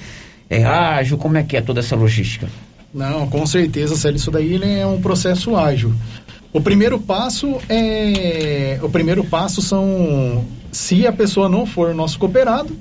[0.50, 1.18] é ágil?
[1.18, 2.48] Como é que é toda essa logística?
[2.94, 5.94] Não, com certeza, Célio, isso daí é um processo ágil.
[6.54, 8.80] O primeiro passo é.
[8.82, 10.46] O primeiro passo são.
[10.72, 12.76] Se a pessoa não for nosso cooperado,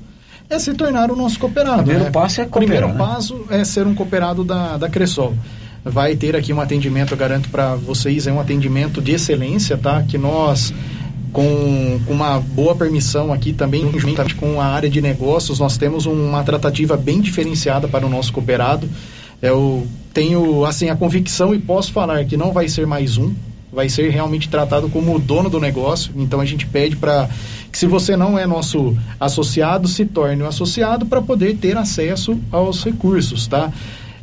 [0.48, 1.80] é se tornar o nosso cooperado.
[1.80, 2.10] O primeiro né?
[2.10, 2.98] passo é cooperar, primeiro né?
[2.98, 5.34] passo é ser um cooperado da, da Cressol.
[5.84, 10.02] Vai ter aqui um atendimento, eu garanto para vocês, é um atendimento de excelência, tá?
[10.02, 10.72] Que nós
[11.32, 16.06] com, com uma boa permissão aqui também, juntamente com a área de negócios, nós temos
[16.06, 18.88] uma tratativa bem diferenciada para o nosso cooperado.
[19.42, 23.34] Eu tenho assim a convicção e posso falar que não vai ser mais um,
[23.72, 26.12] vai ser realmente tratado como o dono do negócio.
[26.16, 27.28] Então a gente pede para
[27.70, 32.38] que se você não é nosso associado, se torne um associado para poder ter acesso
[32.50, 33.72] aos recursos, tá?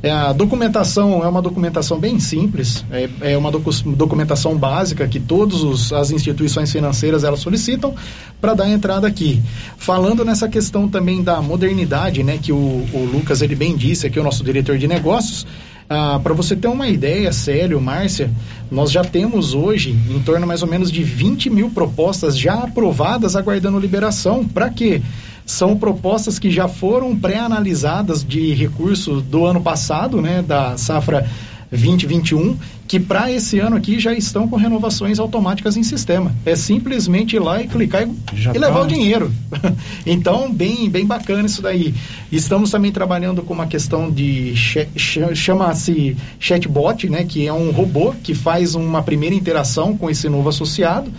[0.04, 5.18] É, a documentação é uma documentação bem simples, é, é uma docu documentação básica que
[5.18, 7.96] todas as instituições financeiras elas solicitam
[8.42, 9.42] para dar entrada aqui.
[9.78, 14.20] Falando nessa questão também da modernidade, né, que o, o Lucas ele bem disse aqui,
[14.20, 15.48] o nosso diretor de negócios,
[15.90, 18.30] ah, para você ter uma ideia, Célio, Márcia,
[18.72, 23.36] nós já temos hoje em torno mais ou menos de 20 mil propostas já aprovadas
[23.36, 24.46] aguardando liberação.
[24.46, 25.02] Para quê?
[25.46, 31.30] São propostas que já foram pré-analisadas de recursos do ano passado, né, da safra
[31.78, 32.56] 2021,
[32.88, 36.34] que para esse ano aqui já estão com renovações automáticas em sistema.
[36.46, 38.12] É simplesmente ir lá e clicar e,
[38.54, 38.82] e levar tá.
[38.82, 39.32] o dinheiro.
[40.06, 41.94] então, bem, bem bacana isso daí.
[42.32, 48.36] Estamos também trabalhando com uma questão de chama-se chatbot, né, que é um robô que
[48.36, 51.12] faz uma primeira interação com esse novo associado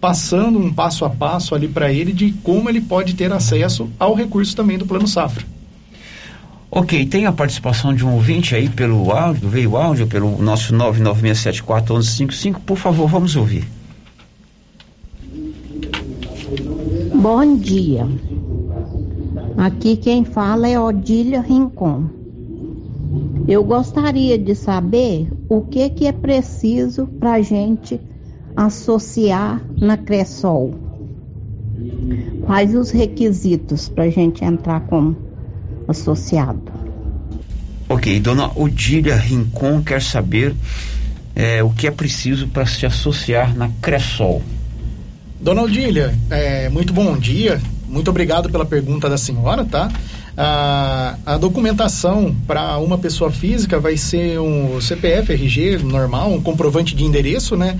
[0.00, 4.14] passando um passo a passo ali para ele de como ele pode ter acesso ao
[4.14, 5.46] recurso também do Plano Safra.
[6.74, 12.60] Ok, tem a participação de um ouvinte aí pelo áudio, veio áudio pelo nosso 996741155,
[12.64, 13.68] por favor, vamos ouvir.
[17.14, 18.08] Bom dia.
[19.58, 22.06] Aqui quem fala é Odília Rincon.
[23.46, 28.00] Eu gostaria de saber o que que é preciso para a gente
[28.56, 30.72] associar na Cressol?
[32.46, 35.31] Quais os requisitos para a gente entrar como
[35.88, 36.60] associado?
[37.88, 40.54] Ok, dona Odília Rincon quer saber
[41.34, 44.42] é, o que é preciso para se associar na Cressol.
[45.40, 47.60] Dona Odília, é, muito bom dia.
[47.88, 49.90] Muito obrigado pela pergunta da senhora, tá?
[50.36, 56.94] A, a documentação para uma pessoa física vai ser um CPF, RG normal, um comprovante
[56.94, 57.78] de endereço, né?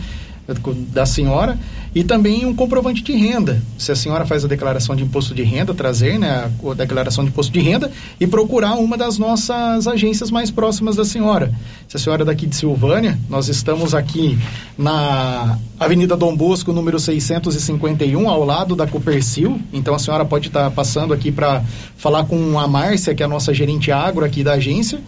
[0.55, 1.59] Da senhora
[1.94, 3.62] e também um comprovante de renda.
[3.76, 7.30] Se a senhora faz a declaração de imposto de renda, trazer né, a, declaração de
[7.30, 11.53] imposto de renda e procurar uma das nossas agências mais próximas da senhora.
[11.86, 14.38] Se a senhora é daqui de Silvânia, nós estamos aqui
[14.78, 19.61] na Avenida Dom Bosco, número 651, ao lado da Copercil.
[19.72, 21.62] Então a senhora pode estar passando aqui para
[21.96, 24.98] falar com a Márcia, que é a nossa gerente agro aqui da agência.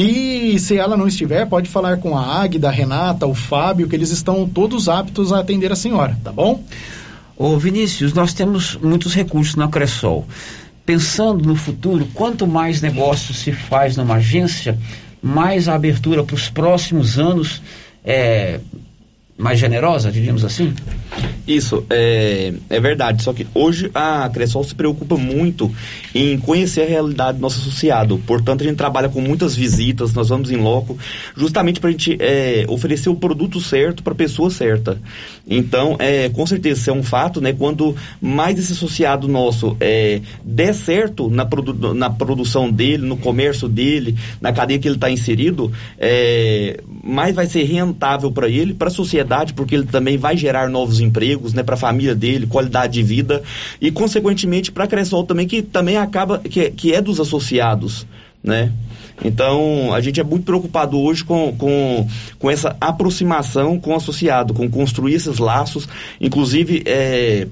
[0.00, 3.96] E se ela não estiver, pode falar com a Águida, a Renata, o Fábio, que
[3.96, 6.62] eles estão todos aptos a atender a senhora, tá bom?
[7.36, 10.24] Ô Vinícius, nós temos muitos recursos na Cressol.
[10.86, 14.78] Pensando no futuro, quanto mais negócio se faz numa agência,
[15.20, 17.60] mais a abertura para os próximos anos
[18.04, 18.60] é,
[19.38, 20.74] mais generosa, diríamos assim?
[21.48, 23.22] Isso, é, é verdade.
[23.22, 25.72] Só que hoje a Cressol se preocupa muito
[26.14, 28.18] em conhecer a realidade do nosso associado.
[28.26, 30.98] Portanto, a gente trabalha com muitas visitas, nós vamos em loco,
[31.34, 35.00] justamente para a gente é, oferecer o produto certo para a pessoa certa.
[35.48, 37.54] Então, é, com certeza, isso é um fato, né?
[37.54, 43.68] Quando mais esse associado nosso é, der certo na, produ na produção dele, no comércio
[43.68, 48.88] dele, na cadeia que ele está inserido, é, mais vai ser rentável para ele, para
[48.88, 51.62] a sociedade, porque ele também vai gerar novos empregos, né?
[51.62, 53.42] Para a família dele, qualidade de vida
[53.80, 58.06] e, consequentemente, para a Cressol também, que também acaba, que, que é dos associados
[58.42, 58.72] né?
[59.24, 62.06] Então, a gente é muito preocupado hoje com, com,
[62.38, 65.88] com essa aproximação com o associado, com construir esses laços,
[66.20, 67.48] inclusive é,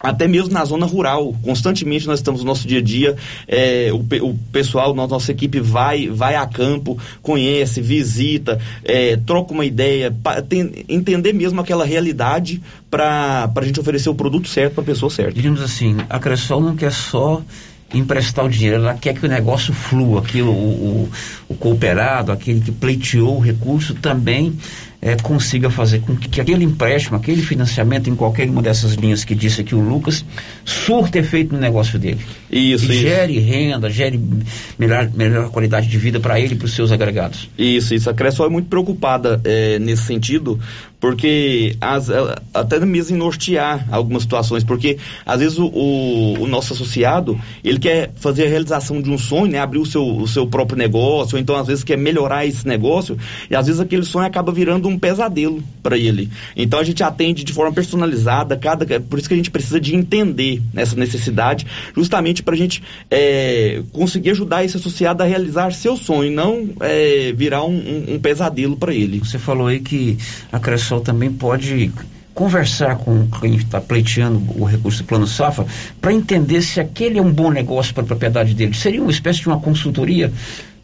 [0.00, 3.16] até mesmo na zona rural, constantemente nós estamos no nosso dia a dia,
[3.48, 9.64] é, o, o, pessoal, nossa equipe vai, vai a campo, conhece, visita, é, troca uma
[9.64, 14.82] ideia, pra, tem, entender mesmo aquela realidade para a gente oferecer o produto certo para
[14.82, 15.32] a pessoa certa.
[15.32, 17.42] Diríamos assim, a Cressol não quer só
[17.92, 21.10] emprestar o dinheiro, ela quer que o negócio flua, que o, o,
[21.48, 24.58] o cooperado, aquele que pleiteou o recurso, também
[25.00, 29.24] é, consiga fazer com que, que, aquele empréstimo, aquele financiamento em qualquer uma dessas linhas
[29.24, 30.24] que disse aqui o Lucas,
[30.64, 32.20] surta efeito no negócio dele.
[32.50, 32.92] Isso, e isso.
[32.94, 34.20] gere renda, gere
[34.78, 37.48] melhor, melhor qualidade de vida para ele e para os seus agregados.
[37.56, 38.10] Isso, isso.
[38.10, 40.58] A Cressol é muito preocupada é, nesse sentido,
[41.00, 42.08] porque as,
[42.52, 47.78] até mesmo em nortear algumas situações, porque às vezes o, o, o, nosso associado, ele
[47.78, 51.36] quer fazer a realização de um sonho, né, abrir o seu, o seu próprio negócio,
[51.36, 53.16] ou então às vezes quer melhorar esse negócio,
[53.48, 56.28] e às vezes aquele sonho acaba virando um pesadelo para ele.
[56.56, 59.94] Então a gente atende de forma personalizada, cada, por isso que a gente precisa de
[59.94, 65.96] entender essa necessidade, justamente para a gente é, conseguir ajudar esse associado a realizar seu
[65.96, 69.18] sonho, não é, virar um, um, um pesadelo para ele.
[69.18, 70.18] Você falou aí que
[70.50, 71.92] a Cressol também pode
[72.38, 75.66] conversar com quem está pleiteando o recurso do Plano Safra
[76.00, 78.74] para entender se aquele é um bom negócio para a propriedade dele.
[78.74, 80.32] Seria uma espécie de uma consultoria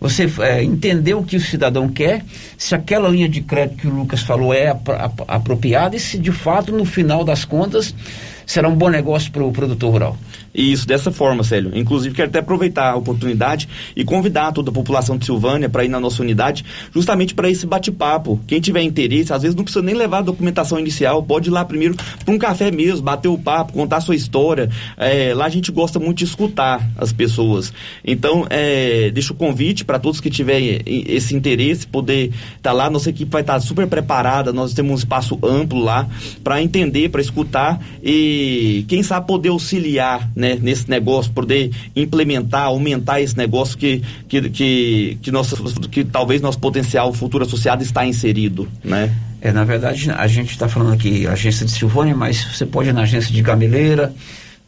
[0.05, 2.23] você é, entender o que o cidadão quer,
[2.59, 6.19] se aquela linha de crédito que o Lucas falou é ap ap apropriada e se
[6.19, 7.95] de fato, no final das contas,
[8.45, 10.19] será um bom negócio para o produtor rural.
[10.55, 11.73] Isso, dessa forma, Célio.
[11.75, 15.89] Inclusive, quero até aproveitar a oportunidade e convidar toda a população de Silvânia para ir
[15.89, 18.41] na nossa unidade, justamente para esse bate-papo.
[18.47, 21.65] Quem tiver interesse, às vezes não precisa nem levar a documentação inicial, pode ir lá
[21.65, 24.71] primeiro para um café mesmo, bater o papo, contar a sua história.
[24.97, 27.73] É, lá a gente gosta muito de escutar as pessoas.
[28.05, 32.90] Então, é, deixo o convite para todos que tiverem esse interesse, poder estar tá lá.
[32.90, 36.09] Nossa equipe vai estar tá super preparada, nós temos um espaço amplo lá
[36.42, 43.20] para entender, para escutar e, quem sabe, poder auxiliar, né, nesse negócio, poder implementar, aumentar
[43.20, 45.57] esse negócio que, que, que, que, nossa,
[45.90, 49.14] que talvez nosso potencial futuro associado está inserido, né?
[49.40, 52.92] É, na verdade, a gente está falando aqui agência de Silvânia, mas você pode ir
[52.95, 54.14] na agência de Gameleira,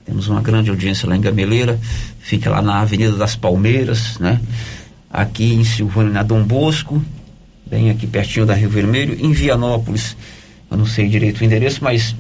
[0.04, 1.80] temos uma grande audiência lá em Gameleira,
[2.20, 4.40] fica lá na Avenida das Palmeiras, né?
[5.10, 7.02] Aqui em Silvânia, na Dom Bosco,
[7.64, 10.16] bem aqui pertinho da Rio Vermelho, em Vianópolis,
[10.70, 12.14] eu não sei direito o endereço, mas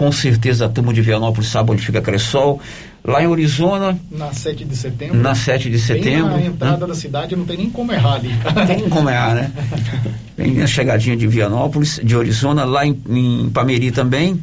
[0.00, 2.58] com certeza a turma de Vianópolis sabe onde fica a Cressol.
[3.04, 3.98] Lá em Orizona.
[4.10, 5.18] Na 7 de setembro.
[5.18, 6.34] Na 7 de setembro.
[6.34, 6.86] Bem na entrada né?
[6.86, 8.30] da cidade não tem nem como errar ali.
[8.66, 9.52] Tem como errar, né?
[10.36, 14.42] Bem na chegadinha de Vianópolis, de Orizona, lá em, em Pameri também.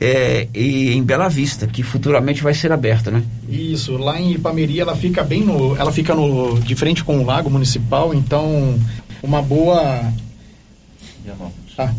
[0.00, 3.22] É, e em Bela Vista, que futuramente vai ser aberta, né?
[3.48, 5.76] Isso, lá em Ipameri ela fica bem no.
[5.76, 8.78] Ela fica no, de frente com o lago municipal, então
[9.22, 10.12] uma boa.
[11.78, 11.92] Ah,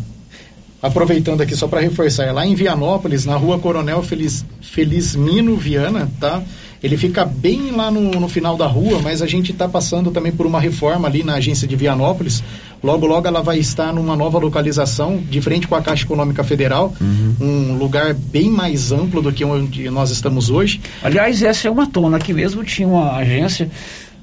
[0.82, 6.10] aproveitando aqui só para reforçar, é lá em Vianópolis, na rua Coronel Feliz, Felizmino Viana,
[6.20, 6.42] tá?
[6.82, 10.30] Ele fica bem lá no, no final da rua, mas a gente está passando também
[10.30, 12.44] por uma reforma ali na agência de Vianópolis.
[12.86, 16.94] Logo, logo ela vai estar numa nova localização, de frente com a Caixa Econômica Federal,
[17.00, 17.34] uhum.
[17.40, 20.80] um lugar bem mais amplo do que onde nós estamos hoje.
[21.02, 23.68] Aliás, essa é uma tona, aqui mesmo tinha uma agência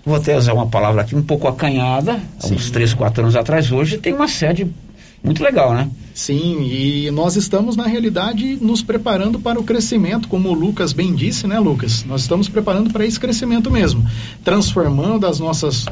[0.06, 2.56] vou até usar uma palavra aqui um pouco acanhada, Sim.
[2.56, 4.70] uns 3, 4 anos atrás, hoje tem uma sede
[5.24, 5.90] muito legal, né?
[6.14, 11.16] Sim, e nós estamos, na realidade, nos preparando para o crescimento, como o Lucas bem
[11.16, 12.04] disse, né, Lucas?
[12.04, 14.06] Nós estamos preparando para esse crescimento mesmo,
[14.44, 15.86] transformando as nossas.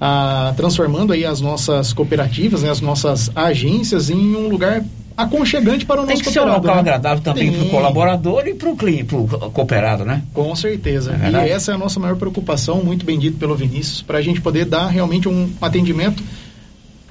[0.00, 4.84] Ah, transformando aí as nossas cooperativas, né, as nossas agências em um lugar
[5.16, 6.80] aconchegante para o Tem nosso que ser um local né?
[6.80, 10.22] agradável também para o colaborador e para o cliente, para o cooperado, né?
[10.32, 11.16] Com certeza.
[11.22, 14.22] É e essa é a nossa maior preocupação, muito bem dito pelo Vinícius, para a
[14.22, 16.22] gente poder dar realmente um atendimento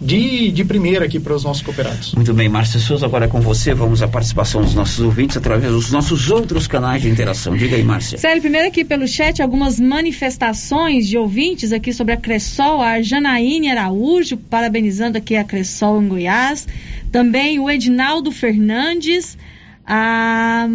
[0.04, 2.14] de, de primeira aqui para os nossos cooperados.
[2.14, 3.74] Muito bem, Márcia Souza, agora é com você.
[3.74, 7.56] Vamos à participação dos nossos ouvintes através dos nossos outros canais de interação.
[7.56, 8.18] Diga aí, Márcia.
[8.18, 13.72] Célio, primeiro aqui pelo chat, algumas manifestações de ouvintes aqui sobre a Cressol, a Janaíne
[13.72, 16.68] Araújo, parabenizando aqui a Cressol em Goiás.
[17.10, 19.38] Também o Edinaldo Fernandes,
[19.86, 20.68] a.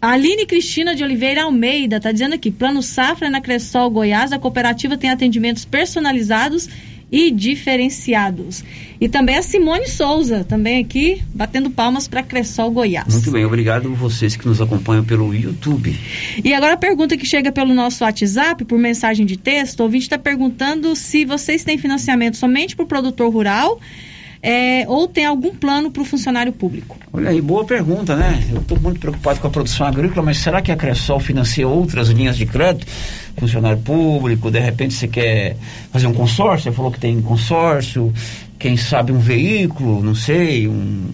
[0.00, 4.38] A Aline Cristina de Oliveira Almeida está dizendo aqui: Plano Safra na Cressol Goiás, a
[4.38, 6.68] cooperativa tem atendimentos personalizados
[7.10, 8.64] e diferenciados.
[9.00, 13.12] E também a Simone Souza, também aqui, batendo palmas para Cressol Goiás.
[13.12, 15.96] Muito bem, obrigado vocês que nos acompanham pelo YouTube.
[16.42, 20.04] E agora a pergunta que chega pelo nosso WhatsApp, por mensagem de texto, o ouvinte
[20.04, 23.80] está perguntando se vocês têm financiamento somente para o produtor rural
[24.42, 26.96] é, ou tem algum plano para o funcionário público?
[27.12, 28.44] Olha aí, boa pergunta, né?
[28.52, 32.08] Eu estou muito preocupado com a produção agrícola, mas será que a Cressol financia outras
[32.08, 32.86] linhas de crédito?
[33.36, 35.56] Funcionário público, de repente você quer
[35.92, 38.12] fazer um consórcio, você falou que tem consórcio,
[38.58, 41.06] quem sabe um veículo, não sei, um...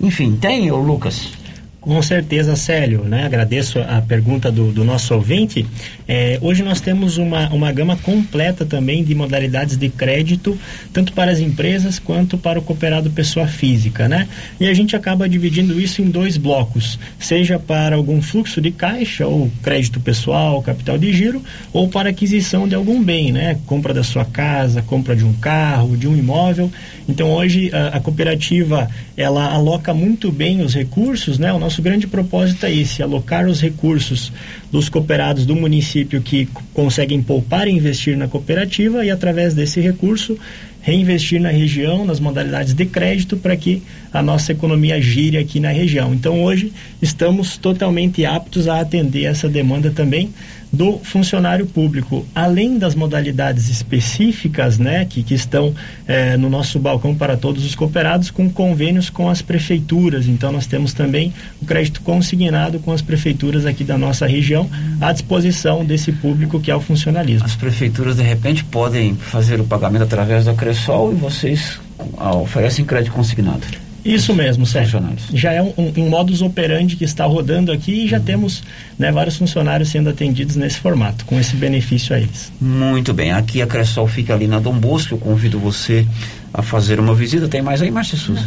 [0.00, 1.41] Enfim, tem, Lucas?
[1.82, 3.24] Com certeza, Célio, né?
[3.24, 5.66] Agradeço a pergunta do, do nosso ouvinte.
[6.06, 10.56] É, hoje nós temos uma, uma gama completa também de modalidades de crédito,
[10.92, 14.28] tanto para as empresas quanto para o cooperado pessoa física, né?
[14.60, 19.26] E a gente acaba dividindo isso em dois blocos, seja para algum fluxo de caixa,
[19.26, 23.58] ou crédito pessoal, capital de giro, ou para aquisição de algum bem, né?
[23.66, 26.70] Compra da sua casa, compra de um carro, de um imóvel.
[27.08, 31.52] Então hoje a, a cooperativa ela aloca muito bem os recursos, né?
[31.52, 34.32] O nosso grande propósito é esse, alocar os recursos
[34.72, 40.38] dos cooperados do município que conseguem poupar e investir na cooperativa e através desse recurso
[40.82, 43.80] reinvestir na região, nas modalidades de crédito, para que
[44.12, 46.12] a nossa economia gire aqui na região.
[46.12, 50.30] Então, hoje, estamos totalmente aptos a atender essa demanda também
[50.72, 55.72] do funcionário público, além das modalidades específicas, né, que, que estão
[56.08, 60.26] eh, no nosso balcão para todos os cooperados, com convênios com as prefeituras.
[60.26, 64.61] Então, nós temos também o crédito consignado com as prefeituras aqui da nossa região
[65.00, 67.44] à disposição desse público que é o funcionalismo.
[67.44, 71.78] As prefeituras, de repente, podem fazer o pagamento através da Cressol e vocês
[72.18, 73.62] ah, oferecem crédito consignado.
[74.04, 75.00] Isso mesmo, Sérgio.
[75.32, 78.24] Já é um, um, um, modus operandi que está rodando aqui e já uhum.
[78.24, 78.62] temos
[78.98, 82.52] né, vários funcionários sendo atendidos nesse formato, com esse benefício a eles.
[82.60, 83.30] Muito bem.
[83.32, 85.14] Aqui a Cressol fica ali na Dom Bosco.
[85.14, 86.04] Eu convido você
[86.52, 87.46] a fazer uma visita.
[87.46, 88.44] Tem mais aí, Márcia Souza?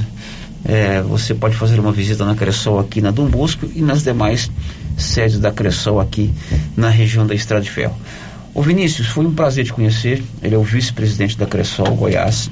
[0.68, 4.50] É, você pode fazer uma visita na Cressol aqui na Dom Bosco e nas demais
[4.98, 6.34] sedes da Cressol aqui
[6.76, 7.96] na região da Estrada de Ferro.
[8.54, 10.24] Ô Vinícius, foi um prazer te conhecer.
[10.42, 12.50] Ele é o vice-presidente da Cressol Goiás.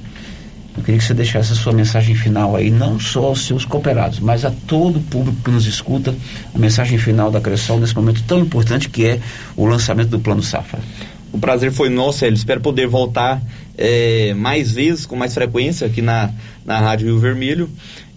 [0.75, 4.19] Eu queria que você deixasse a sua mensagem final aí, não só aos seus cooperados,
[4.19, 6.13] mas a todo o público que nos escuta,
[6.53, 9.19] a mensagem final da Cressol nesse momento tão importante que é
[9.55, 10.79] o lançamento do Plano Safra.
[11.31, 12.35] O prazer foi nosso, Hélio.
[12.35, 13.41] Espero poder voltar
[13.75, 16.29] é, mais vezes, com mais frequência, aqui na,
[16.63, 17.69] na Rádio Rio Vermelho.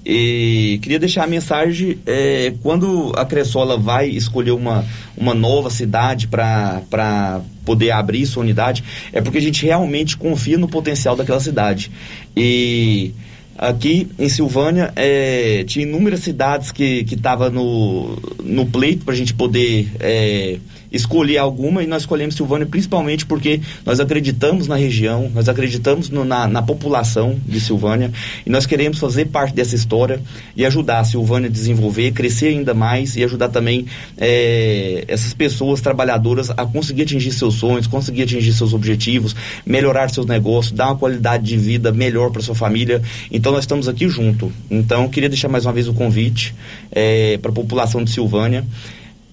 [0.09, 4.85] E queria deixar a mensagem: é, quando a Cressola vai escolher uma,
[5.17, 10.69] uma nova cidade para poder abrir sua unidade, é porque a gente realmente confia no
[10.69, 11.91] potencial daquela cidade.
[12.37, 13.11] E
[13.59, 19.35] aqui em Silvânia é, tinha inúmeras cidades que estavam no, no pleito para a gente
[19.35, 19.91] poder.
[19.99, 20.61] É,
[20.91, 26.25] escolher alguma e nós escolhemos Silvânia principalmente porque nós acreditamos na região, nós acreditamos no,
[26.25, 28.11] na, na, população de Silvânia
[28.45, 30.21] e nós queremos fazer parte dessa história
[30.57, 35.81] e ajudar a Silvânia a desenvolver, crescer ainda mais e ajudar também é, essas pessoas
[35.81, 39.35] trabalhadoras a conseguir atingir seus sonhos, conseguir atingir seus objetivos,
[39.65, 43.03] melhorar seus negócios, dar uma qualidade de vida melhor para sua família.
[43.31, 44.53] Então nós estamos aqui junto.
[44.71, 46.55] Então queria deixar mais uma vez o convite
[46.91, 48.65] é, para a população de Silvânia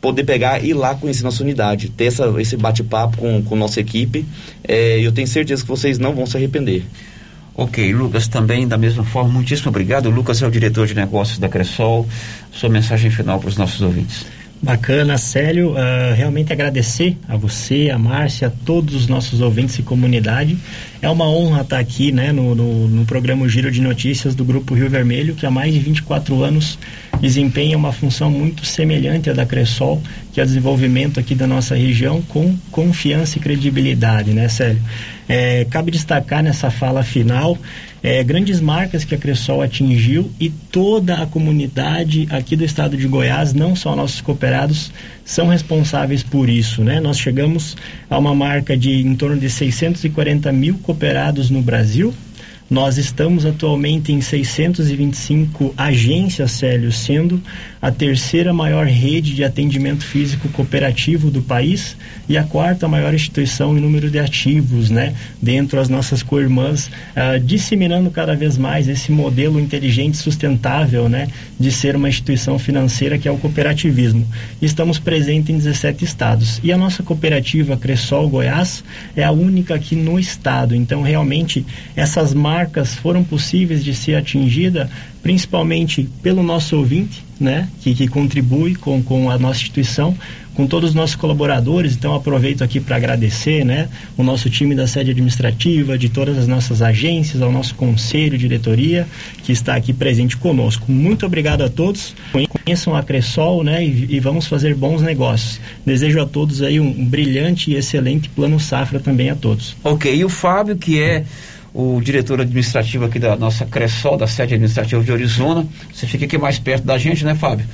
[0.03, 3.79] poder pegar e ir lá conhecer nossa unidade, ter essa, esse bate-papo com, com nossa
[3.79, 4.25] equipe.
[4.61, 6.83] É, eu tenho certeza que vocês não vão se arrepender.
[7.55, 10.07] Ok, Lucas, também da mesma forma, muitíssimo obrigado.
[10.07, 12.05] O Lucas é o diretor de negócios da Cressol.
[12.51, 14.25] Sua mensagem final para os nossos ouvintes.
[14.63, 15.71] Bacana, Célio.
[15.71, 20.57] Uh, realmente agradecer a você, a Márcia, a todos os nossos ouvintes e comunidade.
[21.01, 24.73] É uma honra estar aqui né, no, no, no, programa Giro de Notícias do Grupo
[24.73, 26.79] Rio Vermelho, que há mais de 24 anos
[27.19, 30.01] desempenha uma função muito semelhante à da Cressol,
[30.31, 34.81] que é o desenvolvimento aqui da nossa região com confiança e credibilidade, né, Célio?
[35.27, 37.57] É, cabe destacar nessa fala final
[38.03, 43.07] é, grandes marcas que a Cressol atingiu e toda a comunidade aqui do estado de
[43.07, 44.91] Goiás, não só nossos cooperados,
[45.23, 46.83] são responsáveis por isso.
[46.83, 46.99] Né?
[46.99, 47.77] Nós chegamos
[48.09, 52.13] a uma marca de em torno de 640 mil cooperados no Brasil,
[52.73, 57.39] nós estamos atualmente em 625 agências, Célio, sendo
[57.79, 61.95] a terceira maior rede de atendimento físico cooperativo do país
[62.27, 65.13] e a quarta maior instituição em número de ativos, né?
[65.39, 71.27] Dentro das nossas co-irmãs, uh, disseminando cada vez mais esse modelo inteligente e sustentável, né?
[71.59, 74.27] De ser uma instituição financeira que é o cooperativismo.
[74.59, 76.59] Estamos presentes em 17 estados.
[76.63, 78.83] E a nossa cooperativa Cressol Goiás
[79.15, 80.73] é a única aqui no estado.
[80.73, 81.63] Então, realmente,
[81.95, 82.62] essas marcas
[82.95, 84.89] foram possíveis de ser atingida
[85.23, 90.15] principalmente pelo nosso ouvinte, né, que, que contribui com, com a nossa instituição,
[90.53, 91.95] com todos os nossos colaboradores.
[91.95, 93.87] Então, aproveito aqui para agradecer né,
[94.17, 99.07] o nosso time da sede administrativa, de todas as nossas agências, ao nosso conselho, diretoria,
[99.43, 100.91] que está aqui presente conosco.
[100.91, 102.13] Muito obrigado a todos.
[102.65, 105.59] Conheçam a Cressol né, e, e vamos fazer bons negócios.
[105.85, 109.75] Desejo a todos aí um, um brilhante e excelente plano safra também a todos.
[109.83, 111.23] Ok, e o Fábio, que é
[111.73, 115.65] o diretor administrativo aqui da nossa Cressol, da sede administrativa de Arizona.
[115.91, 117.65] Você fica aqui mais perto da gente, né, Fábio?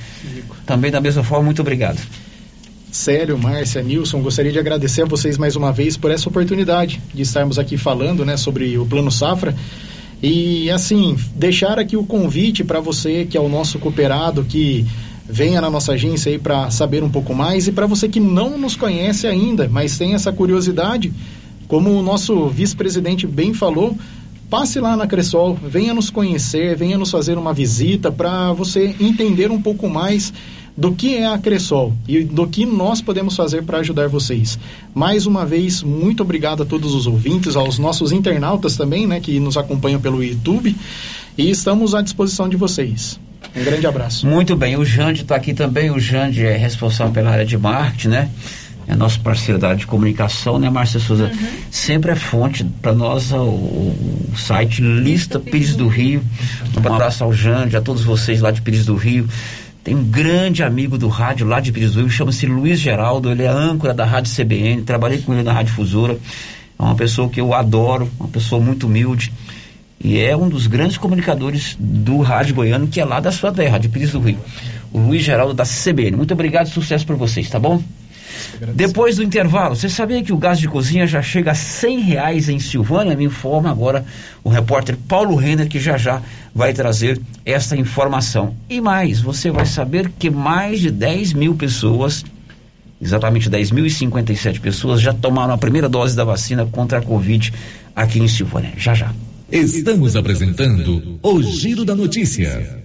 [0.64, 2.00] Também da mesma forma, muito obrigado.
[2.90, 7.22] Sério, Márcia, Nilson, gostaria de agradecer a vocês mais uma vez por essa oportunidade de
[7.22, 9.54] estarmos aqui falando né, sobre o Plano Safra.
[10.22, 14.84] E assim, deixar aqui o convite para você que é o nosso cooperado, que
[15.24, 18.58] venha na nossa agência aí para saber um pouco mais e para você que não
[18.58, 21.12] nos conhece ainda, mas tem essa curiosidade,
[21.70, 23.96] como o nosso vice-presidente bem falou,
[24.50, 29.52] passe lá na Cressol, venha nos conhecer, venha nos fazer uma visita para você entender
[29.52, 30.32] um pouco mais
[30.76, 34.58] do que é a Cressol e do que nós podemos fazer para ajudar vocês.
[34.92, 39.38] Mais uma vez, muito obrigado a todos os ouvintes, aos nossos internautas também, né, que
[39.38, 40.74] nos acompanham pelo YouTube,
[41.38, 43.20] e estamos à disposição de vocês.
[43.54, 44.26] Um grande abraço.
[44.26, 48.08] Muito bem, o Jande está aqui também, o Jande é responsável pela área de marketing,
[48.08, 48.30] né?
[48.90, 51.26] É nosso parceiro da área de comunicação, né, Márcia Souza?
[51.32, 51.48] Uhum.
[51.70, 56.20] Sempre é fonte para nós o, o, site Lista Pires do Rio.
[56.76, 59.28] Um abraço ao Jande, a todos vocês lá de Pires do Rio.
[59.84, 63.44] Tem um grande amigo do rádio lá de Pires do Rio, chama-se Luiz Geraldo, ele
[63.44, 66.18] é âncora da Rádio CBN, trabalhei com ele na Rádio Fusora.
[66.76, 69.32] É uma pessoa que eu adoro, uma pessoa muito humilde.
[70.02, 73.78] E é um dos grandes comunicadores do rádio goiano, que é lá da sua terra,
[73.78, 74.38] de Pires do Rio.
[74.92, 76.16] O Luiz Geraldo da CBN.
[76.16, 77.80] Muito obrigado e sucesso para vocês, tá bom?
[78.74, 82.48] Depois do intervalo, você sabia que o gás de cozinha já chega a cem reais
[82.48, 83.16] em Silvânia?
[83.16, 84.04] Me informa agora
[84.44, 86.22] o repórter Paulo Renner, que já já
[86.54, 88.54] vai trazer essa informação.
[88.68, 92.24] E mais, você vai saber que mais de 10 mil pessoas,
[93.00, 97.52] exatamente 10.057 pessoas, já tomaram a primeira dose da vacina contra a Covid
[97.94, 98.72] aqui em Silvânia.
[98.76, 99.12] Já já.
[99.50, 102.84] Estamos apresentando o Giro da Notícia.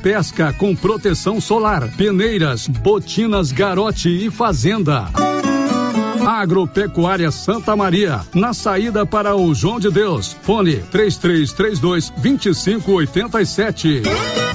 [0.01, 5.09] pesca com proteção solar, peneiras, botinas Garote e Fazenda.
[6.27, 10.35] Agropecuária Santa Maria, na saída para o João de Deus.
[10.41, 14.01] Fone 3332 2587.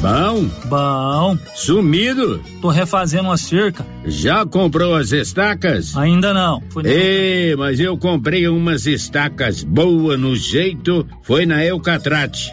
[0.01, 0.49] Bom?
[0.67, 1.39] Bom.
[1.55, 2.41] Sumido?
[2.61, 3.85] Tô refazendo uma cerca.
[4.05, 5.97] Já comprou as estacas?
[5.97, 6.63] Ainda não.
[6.85, 12.53] Ei, mas eu comprei umas estacas boas no jeito, foi na Eucatrate.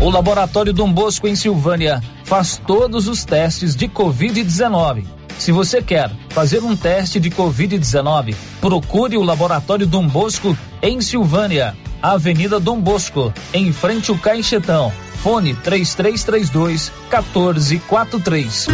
[0.00, 5.04] O Laboratório Dom Bosco em Silvânia faz todos os testes de Covid-19.
[5.36, 11.76] Se você quer fazer um teste de Covid-19, procure o Laboratório Dom Bosco em Silvânia,
[12.00, 14.92] Avenida Dom Bosco, em frente ao Caixetão.
[15.16, 18.66] Fone 3332 1443.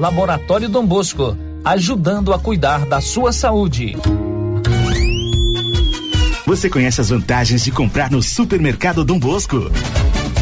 [0.00, 3.96] Laboratório Dom Bosco, ajudando a cuidar da sua saúde.
[6.44, 9.70] Você conhece as vantagens de comprar no Supermercado Dom Bosco?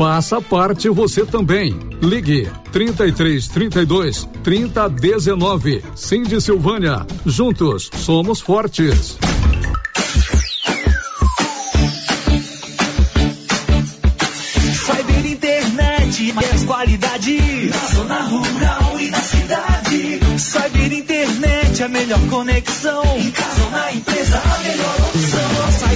[0.00, 1.78] Faça parte você também.
[2.00, 5.84] Ligue 33 32 30 19.
[5.94, 7.06] Cindy Silvânia.
[7.26, 9.18] Juntos somos fortes.
[14.72, 17.68] Cyber internet, mais qualidade.
[17.68, 20.20] Na zona rural e na cidade.
[20.38, 23.02] Cyber internet, a melhor conexão.
[23.18, 25.19] Em casa ou na empresa, a melhor opção.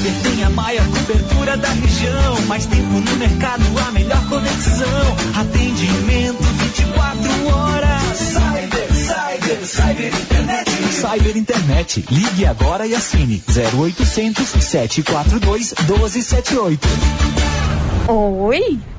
[0.05, 2.40] Cyber tem a maior cobertura da região.
[2.46, 5.16] Mais tempo no mercado, a melhor conexão.
[5.34, 8.18] Atendimento 24 horas.
[8.18, 10.70] Cyber, Cyber, Cyber Internet.
[10.92, 12.05] Cyber Internet.
[12.11, 16.88] Ligue agora e assine 0800 742 1278.
[18.09, 18.80] Oi?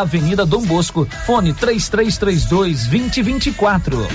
[0.00, 4.08] Avenida Dom Bosco, fone 3332 2024.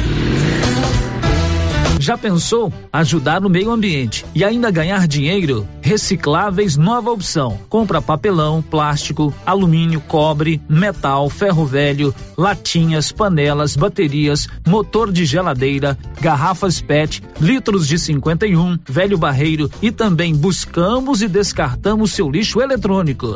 [2.01, 5.65] Já pensou ajudar no meio ambiente e ainda ganhar dinheiro?
[5.81, 7.57] Recicláveis nova opção.
[7.69, 16.81] Compra papelão, plástico, alumínio, cobre, metal, ferro velho, latinhas, panelas, baterias, motor de geladeira, garrafas
[16.81, 23.35] PET, litros de 51, velho barreiro e também buscamos e descartamos seu lixo eletrônico.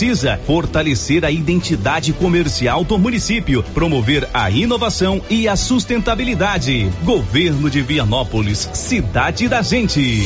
[0.01, 6.91] precisa fortalecer a identidade comercial do município, promover a inovação e a sustentabilidade.
[7.03, 10.23] Governo de Vianópolis, cidade da gente.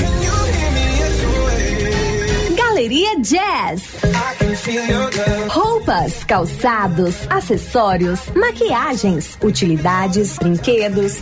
[2.56, 3.84] Galeria Jazz.
[5.50, 11.18] Roupas, calçados, acessórios, maquiagens, utilidades, brinquedos,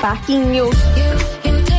[0.00, 0.70] parquinho.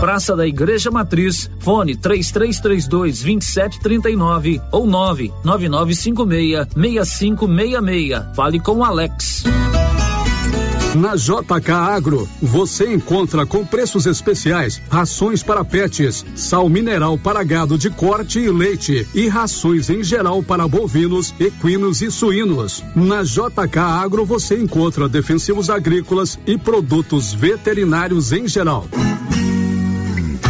[0.00, 8.36] Praça da Igreja Matriz, fone 3332 2739 ou 99956 6566.
[8.36, 9.42] Fale com Alex.
[10.94, 17.76] Na JK Agro, você encontra com preços especiais rações para pets, sal mineral para gado
[17.76, 22.82] de corte e leite e rações em geral para bovinos, equinos e suínos.
[22.94, 28.86] Na JK Agro você encontra defensivos agrícolas e produtos veterinários em geral.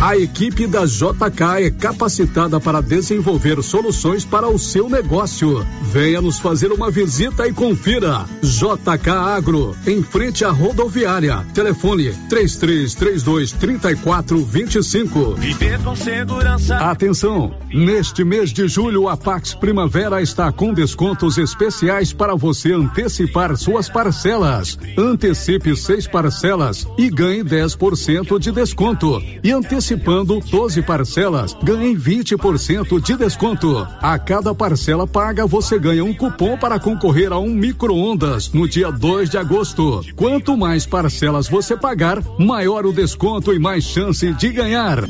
[0.01, 5.67] A equipe da JK é capacitada para desenvolver soluções para o seu negócio.
[5.83, 8.25] Venha nos fazer uma visita e confira.
[8.41, 11.45] JK Agro, em frente à rodoviária.
[11.53, 15.35] Telefone 3332 3425.
[15.35, 16.77] Viver com segurança.
[16.77, 17.53] Atenção!
[17.75, 23.89] Neste mês de julho, a Pax Primavera está com descontos especiais para você antecipar suas
[23.89, 24.79] parcelas.
[24.97, 29.21] Antecipe seis parcelas e ganhe 10% de desconto.
[29.43, 29.51] E
[29.89, 33.87] antecipando 12 parcelas, ganhe 20% de desconto.
[34.01, 38.91] A cada parcela paga, você ganha um cupom para concorrer a um micro-ondas no dia
[38.91, 40.05] 2 de agosto.
[40.15, 45.07] Quanto mais parcelas você pagar, maior o desconto e mais chance de ganhar.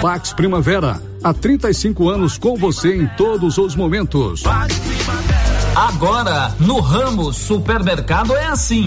[0.00, 4.44] Pax Primavera, há 35 anos com você em todos os momentos.
[5.74, 8.86] Agora, no Ramos Supermercado é assim.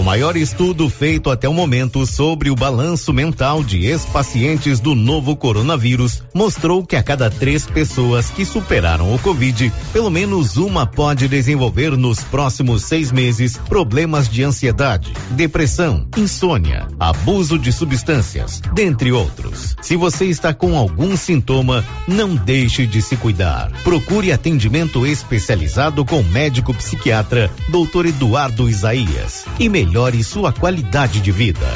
[0.00, 5.36] O maior estudo feito até o momento sobre o balanço mental de ex-pacientes do novo
[5.36, 11.28] coronavírus mostrou que a cada três pessoas que superaram o Covid, pelo menos uma pode
[11.28, 19.76] desenvolver nos próximos seis meses problemas de ansiedade, depressão, insônia, abuso de substâncias, dentre outros.
[19.82, 23.70] Se você está com algum sintoma, não deixe de se cuidar.
[23.84, 28.06] Procure atendimento especializado com médico psiquiatra, Dr.
[28.06, 29.44] Eduardo Isaías.
[29.58, 31.66] E melhore sua qualidade de vida.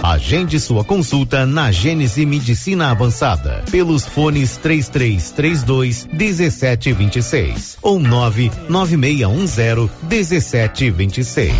[0.00, 11.52] Agende sua consulta na Gênese Medicina Avançada pelos fones 3332 1726 ou 99610 1726.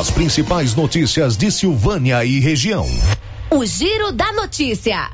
[0.00, 2.88] As principais notícias de Silvânia e região.
[3.50, 5.10] O Giro da Notícia.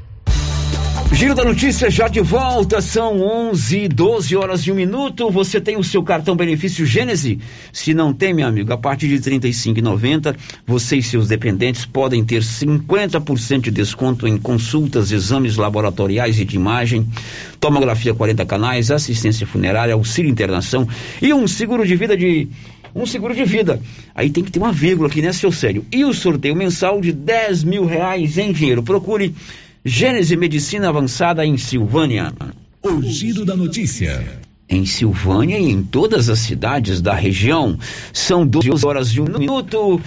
[1.12, 5.30] Giro da Notícia já de volta, são 11, 12 horas e um minuto.
[5.30, 7.38] Você tem o seu cartão benefício Gênese?
[7.72, 10.36] Se não tem, meu amigo, a partir de R$ 35,90,
[10.66, 16.56] você e seus dependentes podem ter 50% de desconto em consultas, exames laboratoriais e de
[16.56, 17.06] imagem,
[17.58, 20.86] tomografia 40 canais, assistência funerária, auxílio internação
[21.22, 22.48] e um seguro de vida de
[22.94, 23.80] um seguro de vida.
[24.14, 25.84] Aí tem que ter uma vírgula aqui, né, seu sério?
[25.92, 28.82] E o sorteio mensal de 10 mil reais em dinheiro.
[28.82, 29.34] Procure
[29.88, 32.32] Gênese Medicina Avançada em Silvânia.
[32.82, 34.20] O Giro da Notícia.
[34.68, 37.78] Em Silvânia e em todas as cidades da região,
[38.12, 40.00] são 12 horas e um minuto.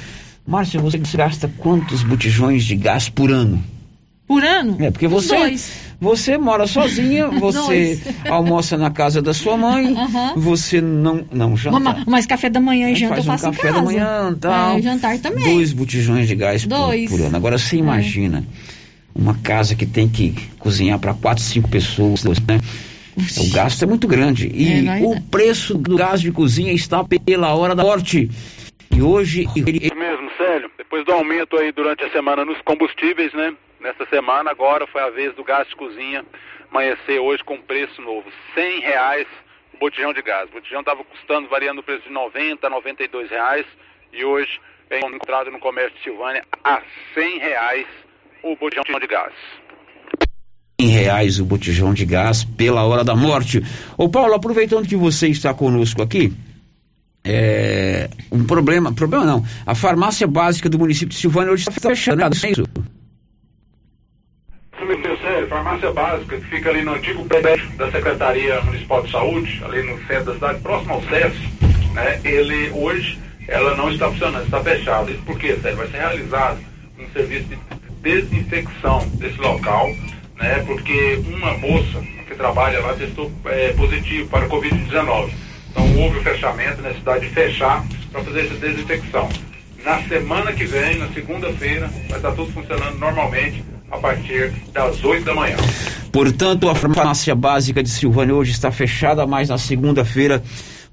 [0.46, 3.64] Márcia, você gasta quantos botijões de gás por ano?
[4.28, 4.76] Por ano?
[4.82, 5.72] É, porque você, Dois.
[5.98, 7.98] você mora sozinha, você
[8.30, 10.34] almoça na casa da sua mãe, Aham.
[10.36, 11.80] você não, não janta.
[11.80, 13.80] Mas, mas café da manhã e janta faz eu um faço em café casa.
[13.80, 14.78] da manhã e tal.
[14.78, 15.54] É, jantar também.
[15.54, 17.10] Dois botijões de gás por, Dois.
[17.10, 17.38] por ano.
[17.38, 18.44] Agora você imagina
[19.16, 22.60] uma casa que tem que cozinhar para quatro, cinco pessoas, né?
[23.38, 24.48] O gasto é muito grande.
[24.48, 25.04] E É verdade.
[25.06, 28.30] o preço do gás de cozinha está pela hora da morte.
[28.96, 29.46] E hoje.
[29.56, 30.72] Isso mesmo, Célio.
[30.78, 33.54] Depois do aumento aí durante a semana nos combustíveis, né?
[33.82, 36.24] Nessa semana agora foi a vez do gás de cozinha
[36.72, 39.28] amanhecer hoje com preço novo, cem reais
[39.74, 40.50] o botijão de gás.
[40.50, 43.66] O botijão estava custando, variando o preço de 90 a 92 reais
[44.14, 46.82] e hoje é encontrado no comércio de Silvânia a
[47.14, 47.88] cem reais
[48.44, 49.34] o botijão de gás.
[50.80, 53.62] em reais o botijão de gás pela hora da morte.
[53.98, 56.34] Ô Paulo, aproveitando que você está conosco aqui,
[57.24, 62.24] é, um problema, problema não, a farmácia básica do município de Silvânia hoje está fechada,
[62.24, 62.64] é isso?
[65.22, 69.84] Sério, farmácia básica que fica ali no antigo prédio da Secretaria Municipal de Saúde, ali
[69.84, 71.34] no centro da cidade, próximo ao CES,
[71.94, 72.22] né?
[72.24, 73.20] Ele hoje
[73.50, 75.12] ela não está funcionando, está fechada.
[75.12, 76.60] Isso porque, sério, vai ser realizado
[76.98, 77.58] um serviço de
[78.02, 79.90] desinfecção desse local,
[80.38, 80.64] né?
[80.66, 85.32] Porque uma moça que trabalha lá testou é, positivo para a Covid-19.
[85.72, 89.30] Então houve o fechamento, necessidade de fechar para fazer essa desinfecção.
[89.84, 95.24] Na semana que vem, na segunda-feira, vai estar tudo funcionando normalmente a partir das 8
[95.24, 95.58] da manhã.
[96.12, 100.44] Portanto, a farmácia básica de Silvânia hoje está fechada, mas na segunda-feira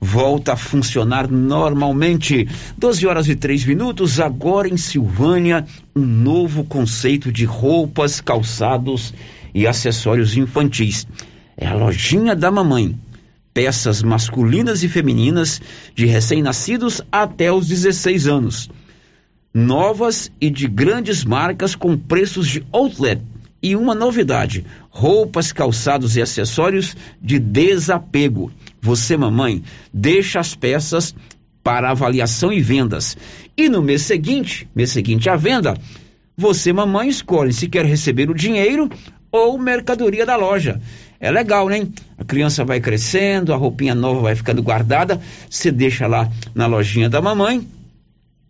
[0.01, 2.49] volta a funcionar normalmente.
[2.76, 9.12] 12 horas e 3 minutos, agora em Silvânia, um novo conceito de roupas, calçados
[9.55, 11.07] e acessórios infantis.
[11.57, 12.99] É a lojinha da mamãe.
[13.55, 15.62] Peças masculinas e femininas
[15.94, 18.68] de recém-nascidos até os 16 anos.
[19.55, 23.22] Novas e de grandes marcas com preços de outlet.
[23.62, 28.53] E uma novidade: roupas, calçados e acessórios de desapego.
[28.87, 31.12] Você, mamãe, deixa as peças
[31.61, 33.16] para avaliação e vendas.
[33.57, 35.76] E no mês seguinte, mês seguinte à venda,
[36.37, 38.89] você, mamãe, escolhe se quer receber o dinheiro
[39.32, 40.80] ou mercadoria da loja.
[41.18, 41.89] É legal, né?
[42.16, 45.20] A criança vai crescendo, a roupinha nova vai ficando guardada,
[45.51, 47.66] você deixa lá na lojinha da mamãe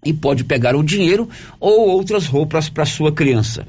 [0.04, 3.66] e pode pegar o dinheiro ou outras roupas para sua criança.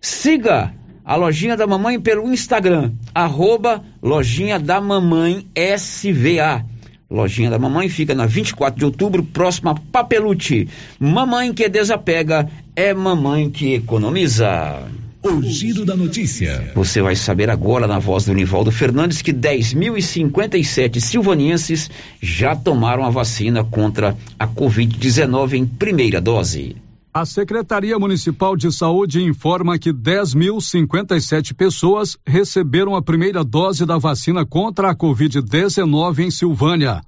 [0.00, 0.74] Siga
[1.08, 6.66] a lojinha da mamãe pelo Instagram, arroba lojinha da mamãe SVA.
[7.10, 10.68] Lojinha da mamãe fica na 24 de outubro, próxima a Papelute.
[11.00, 12.46] Mamãe que desapega
[12.76, 14.82] é mamãe que economiza.
[15.22, 16.72] O giro da notícia.
[16.74, 21.90] Você vai saber agora na voz do Nivaldo Fernandes que 10.057 silvanienses
[22.20, 26.76] já tomaram a vacina contra a Covid-19 em primeira dose.
[27.12, 34.44] A Secretaria Municipal de Saúde informa que 10.057 pessoas receberam a primeira dose da vacina
[34.44, 37.00] contra a Covid-19 em Silvânia.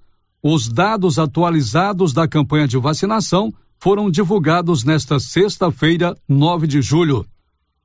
[0.42, 7.26] Os dados atualizados da campanha de vacinação foram divulgados nesta sexta-feira, 9 de julho.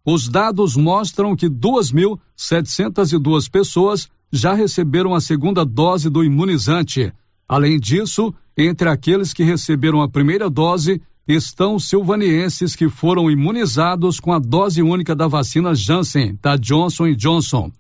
[0.06, 7.12] Os dados mostram que 2.702 pessoas já receberam a segunda dose do imunizante.
[7.48, 14.32] Além disso, entre aqueles que receberam a primeira dose, estão silvanienses que foram imunizados com
[14.32, 17.72] a dose única da vacina Janssen, da Johnson Johnson.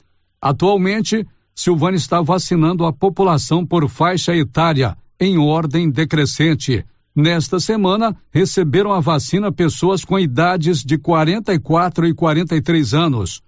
[0.41, 6.85] Atualmente, Silvânia está vacinando a população por faixa etária, em ordem decrescente.
[7.15, 13.41] Nesta semana, receberam a vacina pessoas com idades de 44 e 43 anos.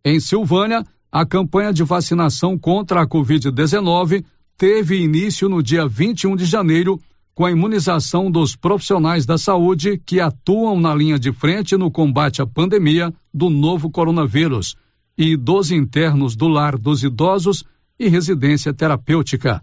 [0.04, 4.24] Em Silvânia, a campanha de vacinação contra a Covid-19
[4.58, 7.00] teve início no dia 21 de janeiro,
[7.34, 12.42] com a imunização dos profissionais da saúde que atuam na linha de frente no combate
[12.42, 14.76] à pandemia do novo coronavírus
[15.16, 17.64] e dos internos do lar dos idosos
[17.98, 19.62] e residência terapêutica.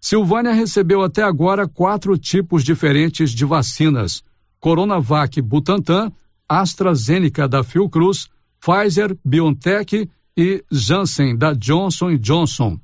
[0.00, 4.22] Silvânia recebeu até agora quatro tipos diferentes de vacinas:
[4.60, 6.12] Coronavac Butantan,
[6.48, 8.28] AstraZeneca da Fiocruz,
[8.60, 12.78] Pfizer, BioNTech e Janssen, da Johnson Johnson.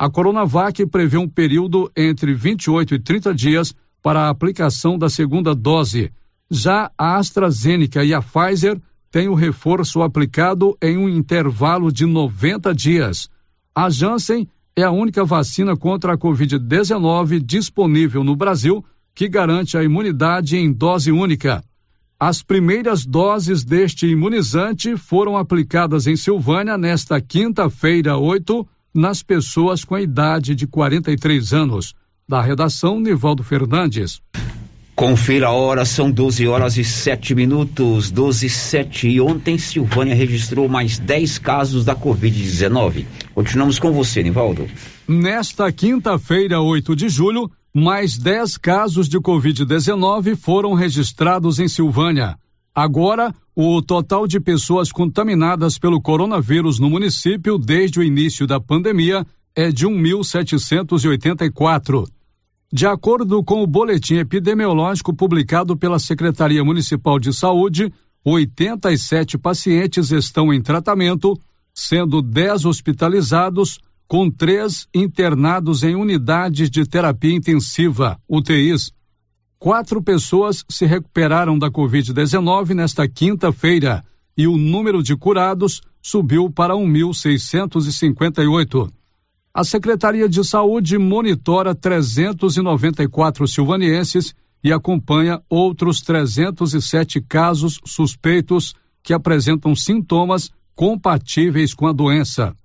[0.00, 5.54] A Coronavac prevê um período entre 28 e 30 dias para a aplicação da segunda
[5.54, 6.10] dose.
[6.50, 8.80] Já a AstraZeneca e a Pfizer
[9.10, 13.28] têm o reforço aplicado em um intervalo de 90 dias.
[13.74, 18.82] A Janssen é a única vacina contra a Covid-19 disponível no Brasil
[19.14, 21.62] que garante a imunidade em dose única.
[22.18, 29.94] As primeiras doses deste imunizante foram aplicadas em Silvânia nesta quinta-feira, 8, nas pessoas com
[29.94, 31.94] a idade de 43 anos.
[32.28, 34.20] Da redação, Nivaldo Fernandes.
[34.94, 39.08] Confira a hora, são 12 horas e 7 minutos, 12 e 7.
[39.08, 43.06] E ontem Silvânia registrou mais 10 casos da Covid-19.
[43.34, 44.68] Continuamos com você, Nivaldo.
[45.08, 52.36] Nesta quinta-feira, 8 de julho, mais 10 casos de Covid-19 foram registrados em Silvânia.
[52.74, 59.26] Agora, o total de pessoas contaminadas pelo coronavírus no município desde o início da pandemia
[59.54, 62.08] é de 1.784.
[62.72, 67.92] De acordo com o boletim epidemiológico publicado pela Secretaria Municipal de Saúde,
[68.24, 71.36] 87 pacientes estão em tratamento,
[71.74, 78.92] sendo 10 hospitalizados, com três internados em unidades de terapia intensiva, UTIs.
[79.60, 84.02] Quatro pessoas se recuperaram da Covid-19 nesta quinta-feira
[84.34, 88.90] e o número de curados subiu para 1.658.
[89.52, 94.34] A Secretaria de Saúde monitora 394 silvanienses
[94.64, 102.56] e acompanha outros 307 casos suspeitos que apresentam sintomas compatíveis com a doença.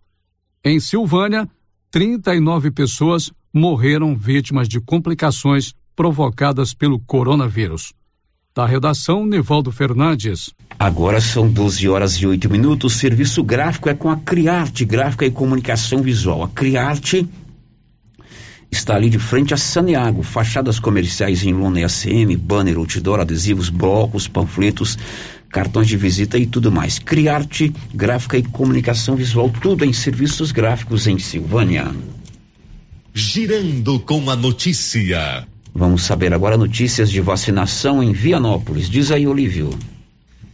[0.63, 1.45] Em Silvânia,
[1.91, 7.93] 39 pessoas morreram vítimas de complicações provocadas pelo coronavírus.
[8.55, 10.51] Da redação, Nivaldo Fernandes.
[10.79, 12.93] Agora são 12 horas e 8 minutos.
[12.93, 16.43] O serviço gráfico é com a Criarte Gráfica e Comunicação Visual.
[16.43, 17.27] A Criarte
[18.71, 23.69] está ali de frente a Saneago, fachadas comerciais em lona e ACM, banner, outdoor, adesivos,
[23.69, 24.97] blocos, panfletos,
[25.49, 26.99] cartões de visita e tudo mais.
[26.99, 31.93] Criarte Gráfica e Comunicação Visual, tudo em serviços gráficos em Silvânia.
[33.13, 35.45] Girando com a notícia.
[35.77, 38.89] Vamos saber agora notícias de vacinação em Vianópolis.
[38.89, 39.69] Diz aí, Olívio.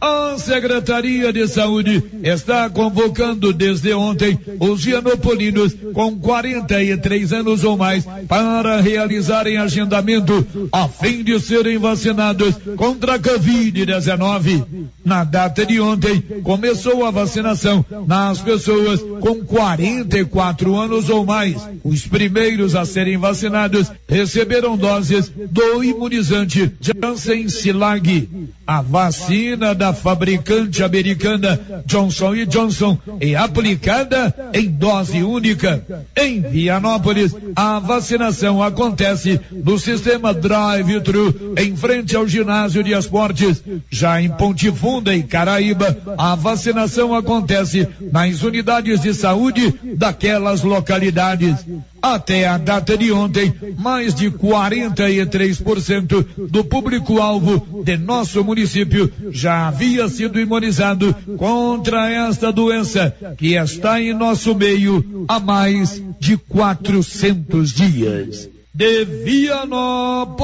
[0.02, 8.04] A Secretaria de Saúde está convocando desde ontem os gianopolinos com 43 anos ou mais
[8.26, 14.64] para realizarem agendamento a fim de serem vacinados contra a Covid-19.
[15.04, 21.56] Na data de ontem, começou a vacinação nas pessoas com 44 anos ou mais.
[21.84, 28.28] Os primeiros a serem vacinados receberam doses do imunizante Janssen Silag.
[28.66, 35.84] A vacina da fabricante americana Johnson Johnson é aplicada em dose única.
[36.16, 43.62] Em Vianópolis, a vacinação acontece no sistema drive-thru em frente ao ginásio de esportes.
[43.90, 51.64] Já em Ponte Funda e Caraíba, a vacinação acontece nas unidades de saúde daquelas localidades.
[52.02, 60.08] Até a data de ontem, mais de 43% do público-alvo de nosso município já havia
[60.08, 68.48] sido imunizado contra esta doença que está em nosso meio há mais de 400 dias.
[68.74, 70.42] De Vianópolis,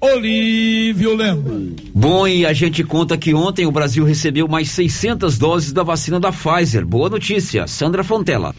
[0.00, 1.74] Olívio Lemos.
[1.94, 6.18] Bom, e a gente conta que ontem o Brasil recebeu mais 600 doses da vacina
[6.18, 6.86] da Pfizer.
[6.86, 8.54] Boa notícia, Sandra Fontela.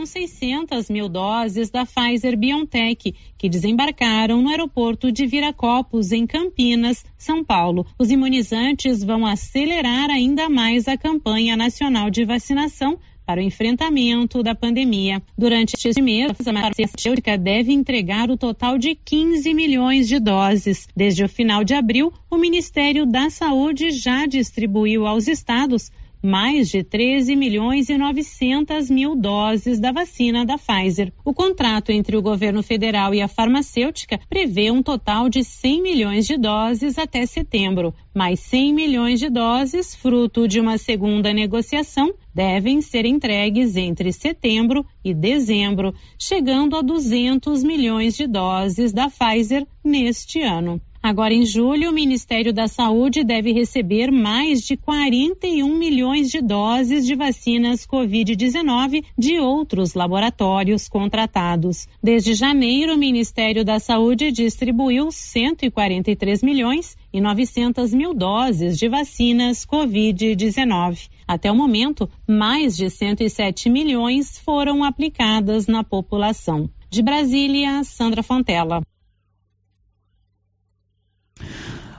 [0.00, 7.04] São 600 mil doses da Pfizer BioNTech que desembarcaram no aeroporto de Viracopos, em Campinas,
[7.18, 7.86] São Paulo.
[7.98, 14.54] Os imunizantes vão acelerar ainda mais a campanha nacional de vacinação para o enfrentamento da
[14.54, 15.22] pandemia.
[15.36, 20.88] Durante este mês, a farmacêutica deve entregar o total de 15 milhões de doses.
[20.96, 26.82] Desde o final de abril, o Ministério da Saúde já distribuiu aos estados mais de
[26.82, 31.12] 13 milhões e 900 mil doses da vacina da Pfizer.
[31.24, 36.26] O contrato entre o governo federal e a farmacêutica prevê um total de 100 milhões
[36.26, 37.94] de doses até setembro.
[38.14, 44.84] Mais 100 milhões de doses, fruto de uma segunda negociação, devem ser entregues entre setembro
[45.04, 50.80] e dezembro, chegando a 200 milhões de doses da Pfizer neste ano.
[51.02, 57.06] Agora, em julho, o Ministério da Saúde deve receber mais de 41 milhões de doses
[57.06, 61.88] de vacinas Covid-19 de outros laboratórios contratados.
[62.02, 69.64] Desde janeiro, o Ministério da Saúde distribuiu 143 milhões e 900 mil doses de vacinas
[69.64, 71.08] Covid-19.
[71.26, 76.68] Até o momento, mais de 107 milhões foram aplicadas na população.
[76.90, 78.82] De Brasília, Sandra Fontela.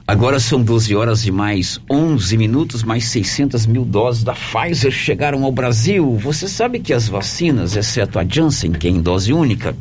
[0.06, 5.44] Agora são 12 horas e mais 11 minutos, mais 600 mil doses da Pfizer chegaram
[5.44, 6.16] ao Brasil.
[6.16, 9.76] Você sabe que as vacinas, exceto a Janssen, que é em dose única,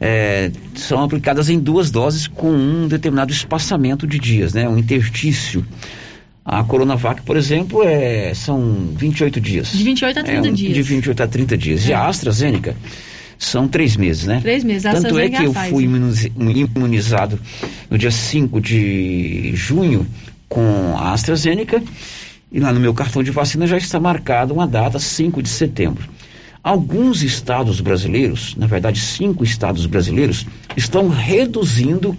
[0.00, 4.68] é, são aplicadas em duas doses com um determinado espaçamento de dias, né?
[4.68, 5.64] Um interstício.
[6.44, 9.70] A Coronavac, por exemplo, é, são 28 dias.
[9.70, 10.74] De 28 a 30 é um, dias.
[10.74, 11.86] De 28 a 30 dias.
[11.86, 11.90] É.
[11.90, 12.74] E a AstraZeneca
[13.40, 14.38] são três meses, né?
[14.40, 14.84] Três meses.
[14.84, 17.40] A Tanto é que eu faz, fui imunizado
[17.88, 20.06] no dia 5 de junho
[20.46, 21.82] com a AstraZeneca
[22.52, 26.06] e lá no meu cartão de vacina já está marcada uma data, 5 de setembro.
[26.62, 30.46] Alguns estados brasileiros, na verdade cinco estados brasileiros,
[30.76, 32.14] estão reduzindo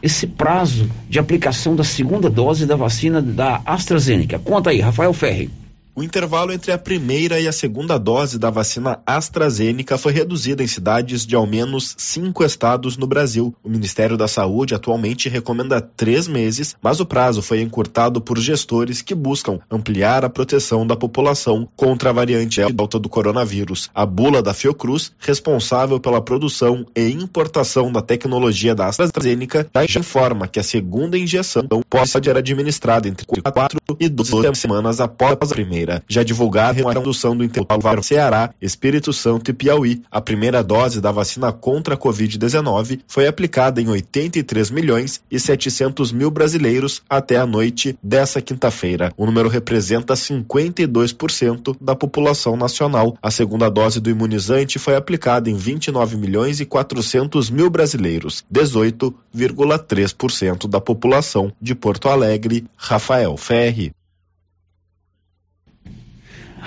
[0.00, 4.38] esse prazo de aplicação da segunda dose da vacina da AstraZeneca.
[4.38, 5.50] Conta aí, Rafael Ferri.
[5.98, 10.66] O intervalo entre a primeira e a segunda dose da vacina AstraZeneca foi reduzido em
[10.66, 13.54] cidades de ao menos cinco estados no Brasil.
[13.64, 19.00] O Ministério da Saúde atualmente recomenda três meses, mas o prazo foi encurtado por gestores
[19.00, 23.88] que buscam ampliar a proteção da população contra a variante delta do coronavírus.
[23.94, 30.46] A bula da Fiocruz, responsável pela produção e importação da tecnologia da AstraZeneca, já informa
[30.46, 35.85] que a segunda injeção pode ser administrada entre quatro e 12 semanas após a primeira
[36.08, 40.02] já divulgaram a redução do intervalo Ceará, Espírito Santo e Piauí.
[40.10, 46.12] A primeira dose da vacina contra a Covid-19 foi aplicada em 83 milhões e 700
[46.12, 49.12] mil brasileiros até a noite dessa quinta-feira.
[49.16, 53.16] O número representa 52% da população nacional.
[53.22, 60.68] A segunda dose do imunizante foi aplicada em 29 milhões e 400 mil brasileiros, 18,3%
[60.68, 62.64] da população de Porto Alegre.
[62.76, 63.92] Rafael Ferri.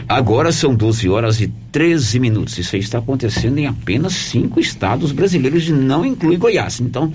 [0.08, 2.58] Agora são 12 horas e 13 minutos.
[2.58, 6.80] Isso está acontecendo em apenas cinco estados brasileiros e não inclui Goiás.
[6.80, 7.12] Então,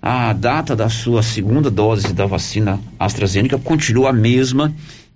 [0.00, 4.74] a data da sua segunda dose da vacina AstraZeneca continua a mesma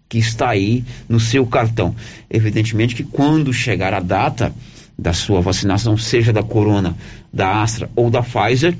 [0.09, 1.95] que está aí no seu cartão.
[2.31, 4.55] Evidentemente que quando chegar a data
[4.99, 6.97] da sua vacinação, seja da Corona,
[7.33, 8.77] da Astra ou da Pfizer,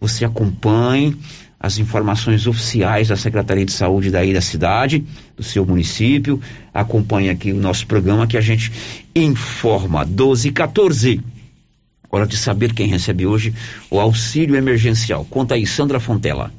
[0.00, 1.14] você acompanhe
[1.60, 5.04] as informações oficiais da Secretaria de Saúde daí da cidade,
[5.36, 6.40] do seu município.
[6.72, 8.72] Acompanhe aqui o nosso programa que a gente
[9.14, 10.06] informa.
[10.06, 11.20] 12 e 14.
[12.10, 13.54] Hora de saber quem recebe hoje
[13.90, 15.24] o auxílio emergencial.
[15.26, 16.50] Conta aí, Sandra Fontela.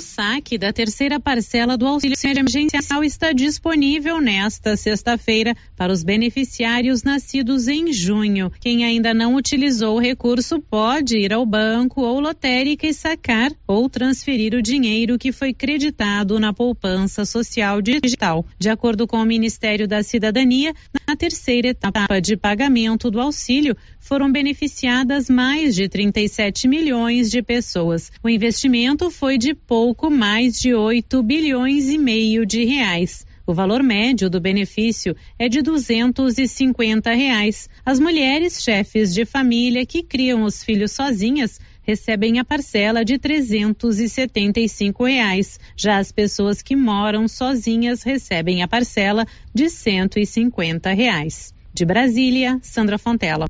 [0.00, 7.02] O saque da terceira parcela do auxílio emergencial está disponível nesta sexta-feira para os beneficiários
[7.02, 8.50] nascidos em junho.
[8.60, 13.90] Quem ainda não utilizou o recurso pode ir ao banco ou lotérica e sacar ou
[13.90, 18.46] transferir o dinheiro que foi creditado na poupança social digital.
[18.58, 20.72] De acordo com o Ministério da Cidadania,
[21.06, 23.76] na terceira etapa de pagamento do auxílio,
[24.10, 28.10] foram beneficiadas mais de 37 milhões de pessoas.
[28.24, 33.24] O investimento foi de pouco mais de 8 bilhões e meio de reais.
[33.46, 37.68] O valor médio do benefício é de 250 reais.
[37.86, 45.04] As mulheres chefes de família que criam os filhos sozinhas recebem a parcela de 375
[45.04, 45.56] reais.
[45.76, 49.24] Já as pessoas que moram sozinhas recebem a parcela
[49.54, 51.54] de 150 reais.
[51.72, 53.46] De Brasília, Sandra Fontela.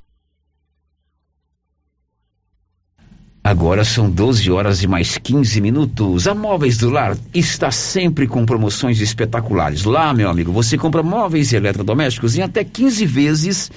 [3.51, 6.29] Agora são 12 horas e mais 15 minutos.
[6.29, 9.83] A Móveis do Lar está sempre com promoções espetaculares.
[9.83, 13.71] Lá, meu amigo, você compra móveis e eletrodomésticos em até 15 vezes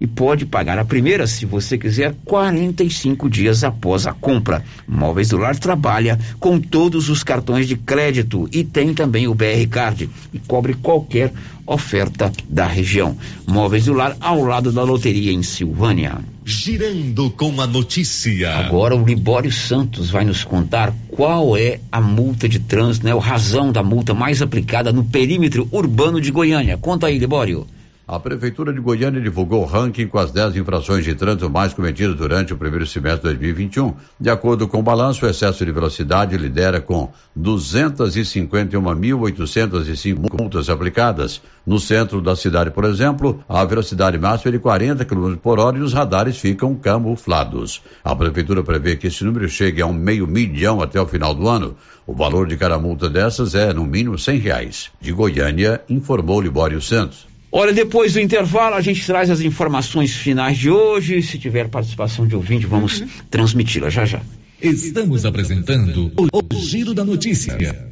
[0.00, 4.64] e pode pagar a primeira, se você quiser, 45 dias após a compra.
[4.88, 9.64] Móveis do Lar trabalha com todos os cartões de crédito e tem também o BR
[9.70, 11.32] Card e cobre qualquer
[11.66, 13.16] oferta da região.
[13.46, 16.18] Móveis do Lar ao lado da loteria em Silvânia.
[16.44, 18.56] Girando com a notícia.
[18.56, 23.14] Agora o Libório Santos vai nos contar qual é a multa de trânsito, né?
[23.14, 26.76] O razão da multa mais aplicada no perímetro urbano de Goiânia.
[26.76, 27.66] Conta aí, Libório.
[28.12, 32.14] A Prefeitura de Goiânia divulgou o ranking com as 10 infrações de trânsito mais cometidas
[32.14, 33.94] durante o primeiro semestre de 2021.
[34.20, 37.10] De acordo com o balanço, o excesso de velocidade lidera com
[37.40, 41.40] 251.805 multas aplicadas.
[41.66, 45.78] No centro da cidade, por exemplo, a velocidade máxima é de 40 km por hora
[45.78, 47.80] e os radares ficam camuflados.
[48.04, 51.48] A Prefeitura prevê que esse número chegue a um meio milhão até o final do
[51.48, 51.78] ano.
[52.06, 54.90] O valor de cada multa dessas é, no mínimo, R$ reais.
[55.00, 57.31] De Goiânia, informou Libório Santos.
[57.54, 61.22] Olha, depois do intervalo, a gente traz as informações finais de hoje.
[61.22, 64.22] Se tiver participação de ouvinte, vamos transmiti-la já já.
[64.60, 67.91] Estamos apresentando o, o Giro da Notícia.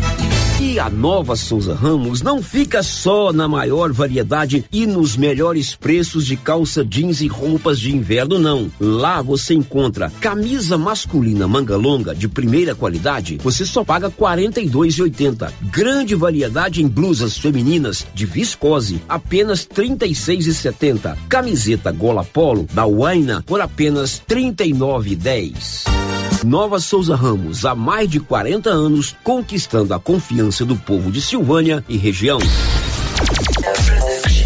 [0.63, 6.23] E a nova Souza Ramos não fica só na maior variedade e nos melhores preços
[6.23, 8.71] de calça jeans e roupas de inverno, não.
[8.79, 15.51] Lá você encontra camisa masculina manga longa de primeira qualidade, você só paga R$ 42,80.
[15.63, 21.17] Grande variedade em blusas femininas de viscose, apenas R$ 36,70.
[21.27, 26.10] Camiseta gola polo da Waina por apenas R$ 39,10.
[26.43, 31.83] Nova Souza Ramos, há mais de 40 anos, conquistando a confiança do povo de Silvânia
[31.87, 32.39] e região.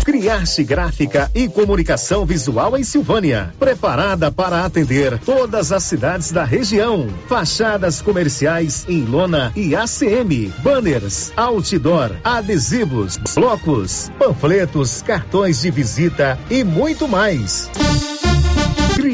[0.04, 3.54] Criarte Gráfica e Comunicação Visual em Silvânia.
[3.58, 7.08] Preparada para atender todas as cidades da região.
[7.28, 10.54] Fachadas comerciais em lona e ACM.
[10.60, 17.70] Banners, outdoor, adesivos, blocos, panfletos, cartões de visita e muito mais.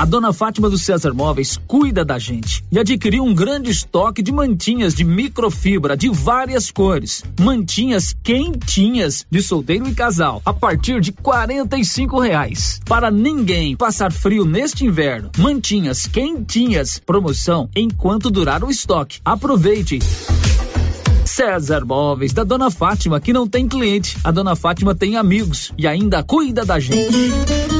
[0.00, 4.32] A dona Fátima do César Móveis cuida da gente e adquiriu um grande estoque de
[4.32, 7.22] mantinhas de microfibra de várias cores.
[7.38, 12.80] Mantinhas quentinhas de solteiro e casal a partir de R$ reais.
[12.86, 19.20] Para ninguém passar frio neste inverno, mantinhas quentinhas, promoção enquanto durar o estoque.
[19.22, 19.98] Aproveite!
[21.26, 24.16] César Móveis, da Dona Fátima, que não tem cliente.
[24.24, 27.79] A Dona Fátima tem amigos e ainda cuida da gente.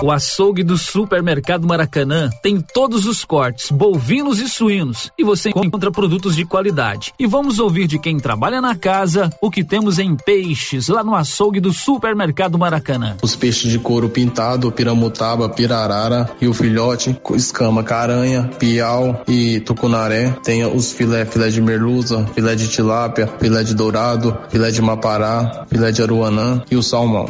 [0.00, 5.90] O açougue do Supermercado Maracanã tem todos os cortes, bovinos e suínos, e você encontra
[5.90, 7.12] produtos de qualidade.
[7.18, 11.16] E vamos ouvir de quem trabalha na casa o que temos em peixes lá no
[11.16, 13.16] açougue do Supermercado Maracanã.
[13.22, 20.30] Os peixes de couro pintado, piramutaba, pirarara e o filhote, escama, caranha, piau e tucunaré.
[20.44, 25.66] Tem os filé, filé de merluza, filé de tilápia, filé de dourado, filé de mapará,
[25.68, 27.26] filé de aruanã e o salmão.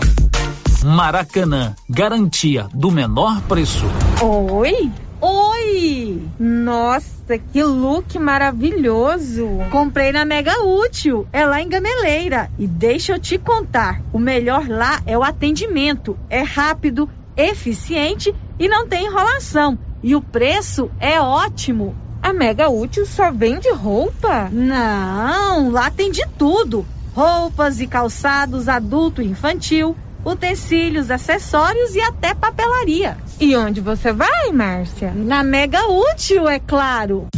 [0.85, 3.85] Maracanã, garantia do menor preço.
[4.23, 4.93] Oi?
[5.21, 6.23] Oi!
[6.39, 9.49] Nossa, que look maravilhoso!
[9.73, 12.49] Comprei na Mega Útil, é lá em Gameleira.
[12.57, 16.17] E deixa eu te contar, o melhor lá é o atendimento.
[16.31, 19.77] É rápido, eficiente e não tem enrolação.
[20.01, 21.93] E o preço é ótimo.
[22.23, 24.49] A Mega Útil só vende roupa?
[24.53, 26.87] Não, lá tem de tudo:
[27.17, 29.97] roupas e calçados adulto e infantil
[30.29, 33.17] utensílios, acessórios e até papelaria.
[33.41, 35.13] E onde você vai, Márcia?
[35.15, 37.29] Na Mega Útil, é claro.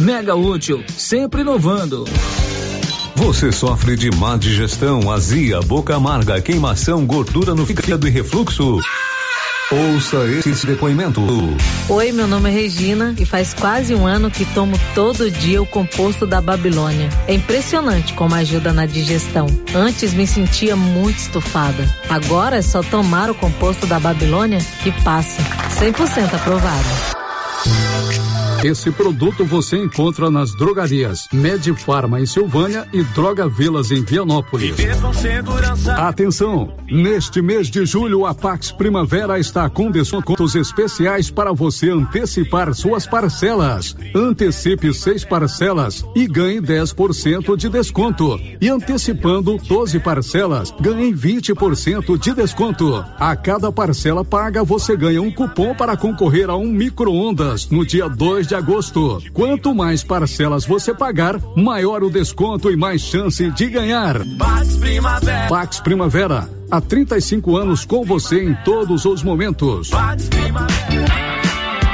[0.00, 2.04] Mega Útil, sempre inovando.
[3.16, 8.80] Você sofre de má digestão, azia, boca amarga, queimação, gordura no fígado e refluxo?
[9.70, 11.22] Ouça esse depoimento.
[11.88, 15.66] Oi, meu nome é Regina e faz quase um ano que tomo todo dia o
[15.66, 17.08] composto da Babilônia.
[17.26, 19.46] É impressionante como ajuda na digestão.
[19.74, 21.88] Antes me sentia muito estufada.
[22.10, 25.42] Agora é só tomar o composto da Babilônia que passa.
[25.80, 28.23] 100% aprovado.
[28.64, 34.76] Esse produto você encontra nas drogarias Medifarma em Silvânia e Droga Vilas em Vianópolis.
[35.98, 36.72] Atenção!
[36.90, 43.06] Neste mês de julho, a Pax Primavera está com descontos especiais para você antecipar suas
[43.06, 43.94] parcelas.
[44.14, 48.40] Antecipe seis parcelas e ganhe 10% de desconto.
[48.62, 53.04] E antecipando 12 parcelas, ganhe 20% de desconto.
[53.18, 58.08] A cada parcela paga, você ganha um cupom para concorrer a um micro-ondas no dia
[58.08, 59.20] 2 de de agosto.
[59.32, 64.24] Quanto mais parcelas você pagar, maior o desconto e mais chance de ganhar.
[64.38, 65.48] Pax Primavera.
[65.48, 66.50] Pax Primavera.
[66.70, 69.90] Há 35 anos com você em todos os momentos.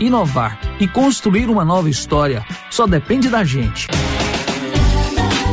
[0.01, 3.89] Inovar e construir uma nova história só depende da gente.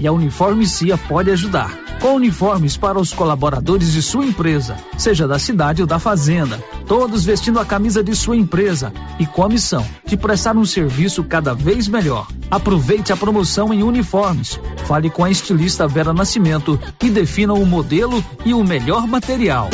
[0.01, 5.27] E a Uniforme CIA pode ajudar com uniformes para os colaboradores de sua empresa, seja
[5.27, 9.49] da cidade ou da fazenda, todos vestindo a camisa de sua empresa e com a
[9.49, 12.27] missão de prestar um serviço cada vez melhor.
[12.49, 14.59] Aproveite a promoção em uniformes.
[14.85, 19.69] Fale com a estilista Vera Nascimento e defina o modelo e o melhor material.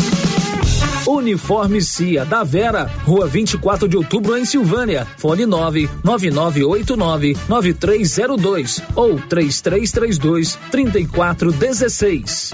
[1.05, 5.05] Uniforme CIA da Vera, Rua 24 de Outubro em Silvânia.
[5.17, 12.53] Fone 99989 9302 ou 3332 3416.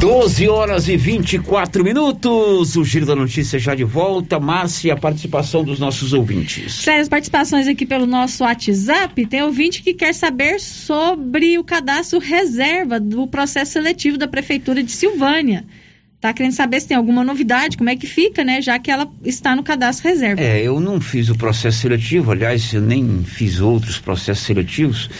[0.00, 2.74] 12 horas e 24 minutos.
[2.74, 4.40] O Giro da Notícia já de volta.
[4.40, 6.72] Márcia, a participação dos nossos ouvintes.
[6.72, 9.26] Sério, as participações aqui pelo nosso WhatsApp.
[9.26, 14.90] Tem ouvinte que quer saber sobre o cadastro reserva do processo seletivo da Prefeitura de
[14.90, 15.66] Silvânia.
[16.18, 18.62] Tá querendo saber se tem alguma novidade, como é que fica, né?
[18.62, 20.40] Já que ela está no cadastro reserva.
[20.40, 25.10] É, eu não fiz o processo seletivo, aliás, eu nem fiz outros processos seletivos.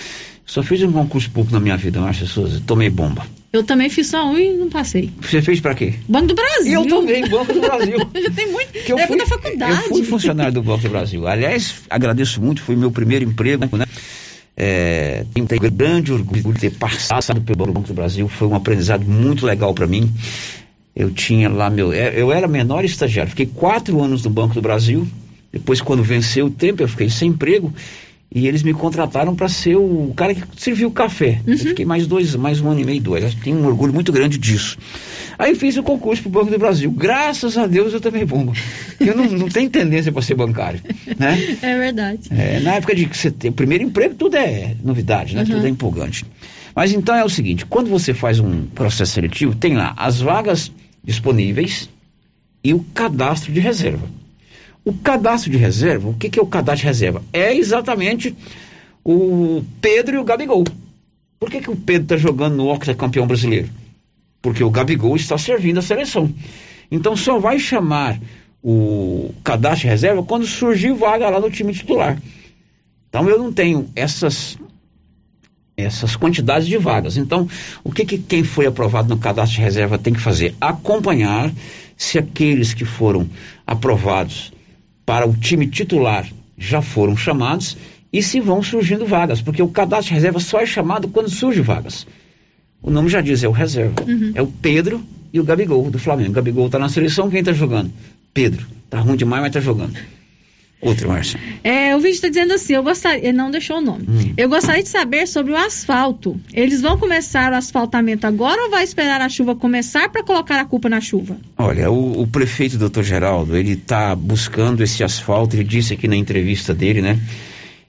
[0.51, 2.61] Só fiz um concurso pouco na minha vida, Márcia Souza.
[2.67, 3.25] Tomei bomba.
[3.53, 5.09] Eu também fiz só um e não passei.
[5.21, 5.95] Você fez pra quê?
[6.09, 6.73] Banco do Brasil.
[6.73, 7.99] Eu também, Banco do Brasil.
[8.21, 8.77] Já tem muito.
[8.89, 9.73] eu é fui, da faculdade.
[9.75, 11.25] Eu fui funcionário do Banco do Brasil.
[11.29, 13.87] Aliás, agradeço muito, foi meu primeiro emprego, né?
[14.57, 18.27] É, tenho grande orgulho de ter passado pelo Banco do Brasil.
[18.27, 20.13] Foi um aprendizado muito legal para mim.
[20.97, 21.93] Eu tinha lá meu.
[21.93, 23.31] é, Eu era menor estagiário.
[23.31, 25.07] Fiquei quatro anos no Banco do Brasil.
[25.53, 27.73] Depois, quando venceu o tempo, eu fiquei sem emprego.
[28.33, 31.41] E eles me contrataram para ser o cara que serviu o café.
[31.45, 33.25] Eu fiquei mais dois, mais um ano e meio, dois.
[33.25, 34.79] Eu tenho um orgulho muito grande disso.
[35.37, 36.93] Aí fiz o concurso para o Banco do Brasil.
[36.93, 38.53] Graças a Deus eu também bombo.
[39.01, 40.81] Eu não, não tenho tendência para ser bancário,
[41.19, 41.39] né?
[41.61, 42.29] É verdade.
[42.31, 45.43] É, na época de que você tem o primeiro emprego, tudo é novidade, né?
[45.43, 45.49] Uhum.
[45.49, 46.25] Tudo é empolgante.
[46.75, 50.71] Mas então é o seguinte, quando você faz um processo seletivo, tem lá as vagas
[51.03, 51.89] disponíveis
[52.63, 54.20] e o cadastro de reserva.
[54.85, 57.23] O cadastro de reserva, o que, que é o cadastro de reserva?
[57.33, 58.35] É exatamente
[59.05, 60.65] o Pedro e o Gabigol.
[61.39, 63.69] Por que, que o Pedro está jogando no Oxa campeão brasileiro?
[64.43, 66.33] Porque o Gabigol está servindo a seleção.
[66.91, 68.19] Então só vai chamar
[68.63, 72.21] o cadastro de reserva quando surgir vaga lá no time titular.
[73.09, 74.59] Então eu não tenho essas
[75.77, 77.17] essas quantidades de vagas.
[77.17, 77.49] Então,
[77.83, 80.55] o que, que quem foi aprovado no cadastro de reserva tem que fazer?
[80.61, 81.51] Acompanhar
[81.97, 83.29] se aqueles que foram
[83.67, 84.53] aprovados
[85.11, 86.25] para o time titular
[86.57, 87.77] já foram chamados
[88.13, 91.61] e se vão surgindo vagas, porque o cadastro de reserva só é chamado quando surge
[91.61, 92.07] vagas.
[92.81, 94.05] O nome já diz, é o reserva.
[94.37, 96.31] É o Pedro e o Gabigol do Flamengo.
[96.31, 97.91] O Gabigol está na seleção, quem está jogando?
[98.33, 98.65] Pedro.
[98.89, 99.99] Tá ruim demais, mas está jogando.
[100.81, 101.39] Outro, Márcia.
[101.63, 104.07] É, o vídeo está dizendo assim, eu gostaria, ele não deixou o nome.
[104.09, 104.33] Hum.
[104.35, 106.41] Eu gostaria de saber sobre o asfalto.
[106.55, 110.65] Eles vão começar o asfaltamento agora ou vai esperar a chuva começar para colocar a
[110.65, 111.37] culpa na chuva?
[111.59, 116.17] Olha, o, o prefeito doutor Geraldo, ele está buscando esse asfalto, ele disse aqui na
[116.17, 117.19] entrevista dele, né?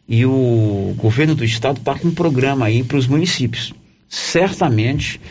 [0.07, 3.73] E o governo do estado está com um programa aí para os municípios.
[4.09, 5.21] Certamente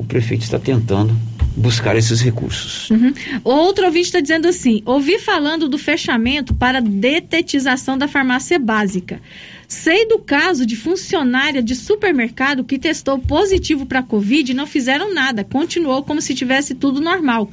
[0.00, 1.14] o prefeito está tentando
[1.54, 2.88] buscar esses recursos.
[2.88, 3.12] Uhum.
[3.44, 9.20] Outro ouvinte está dizendo assim: ouvi falando do fechamento para detetização da farmácia básica.
[9.68, 15.12] Sei do caso de funcionária de supermercado que testou positivo para Covid e não fizeram
[15.12, 17.50] nada, continuou como se tivesse tudo normal.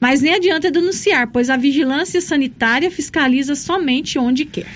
[0.00, 4.66] Mas nem adianta denunciar, pois a vigilância sanitária fiscaliza somente onde quer.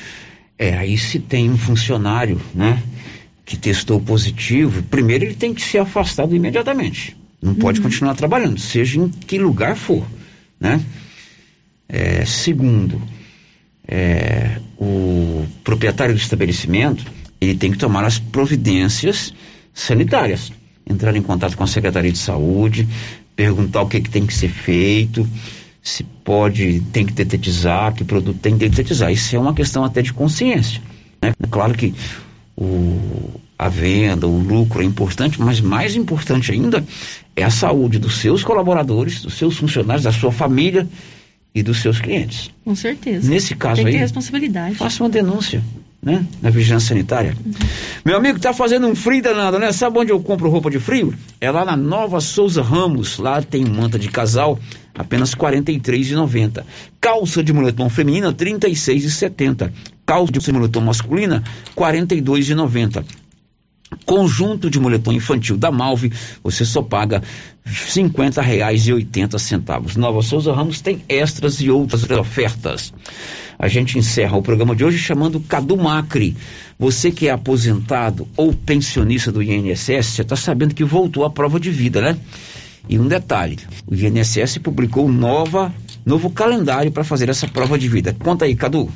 [0.57, 2.81] É, aí se tem um funcionário, né,
[3.49, 7.16] que testou positivo, primeiro ele tem que ser afastado imediatamente.
[7.41, 10.07] Não pode continuar trabalhando, seja em que lugar for,
[10.61, 10.79] né?
[11.89, 13.01] É, segundo,
[13.87, 17.03] é, o proprietário do estabelecimento,
[17.41, 19.33] ele tem que tomar as providências
[19.73, 20.53] sanitárias.
[20.87, 22.87] Entrar em contato com a Secretaria de Saúde,
[23.35, 25.27] perguntar o que, que tem que ser feito,
[25.83, 29.11] se pode, tem que detetizar, que produto tem que detetizar.
[29.11, 30.83] Isso é uma questão até de consciência.
[31.23, 31.33] Né?
[31.51, 31.95] Claro que
[32.60, 36.85] o, a venda, o lucro é importante, mas mais importante ainda
[37.36, 40.89] é a saúde dos seus colaboradores, dos seus funcionários, da sua família
[41.55, 42.51] e dos seus clientes.
[42.64, 43.30] Com certeza.
[43.30, 44.74] Nesse caso Tem aí, responsabilidade.
[44.74, 45.62] faça uma denúncia,
[46.03, 46.25] né?
[46.41, 47.37] Na vigilância sanitária.
[48.05, 49.73] Meu amigo, tá fazendo um frio danado, né?
[49.73, 51.12] Sabe onde eu compro roupa de frio?
[51.41, 53.19] É lá na Nova Souza Ramos.
[53.19, 54.59] Lá tem manta de casal,
[54.95, 56.65] apenas R$ 43,90.
[57.01, 59.73] Calça de moletom feminina, R$ 36,70.
[60.07, 61.43] Calça de moletom masculina,
[61.77, 63.05] R$ 42,90.
[64.05, 66.12] Conjunto de moletom infantil da Malve,
[66.43, 67.23] você só paga
[67.65, 69.97] R$ 50,80.
[69.97, 72.93] Nova Souza Ramos tem extras e outras ofertas.
[73.59, 76.36] A gente encerra o programa de hoje chamando Cadu Macri.
[76.78, 81.59] Você que é aposentado ou pensionista do INSS, você está sabendo que voltou à prova
[81.59, 82.16] de vida, né?
[82.89, 85.74] E um detalhe, o INSS publicou nova,
[86.06, 88.16] novo calendário para fazer essa prova de vida.
[88.19, 88.90] Conta aí, Cadu.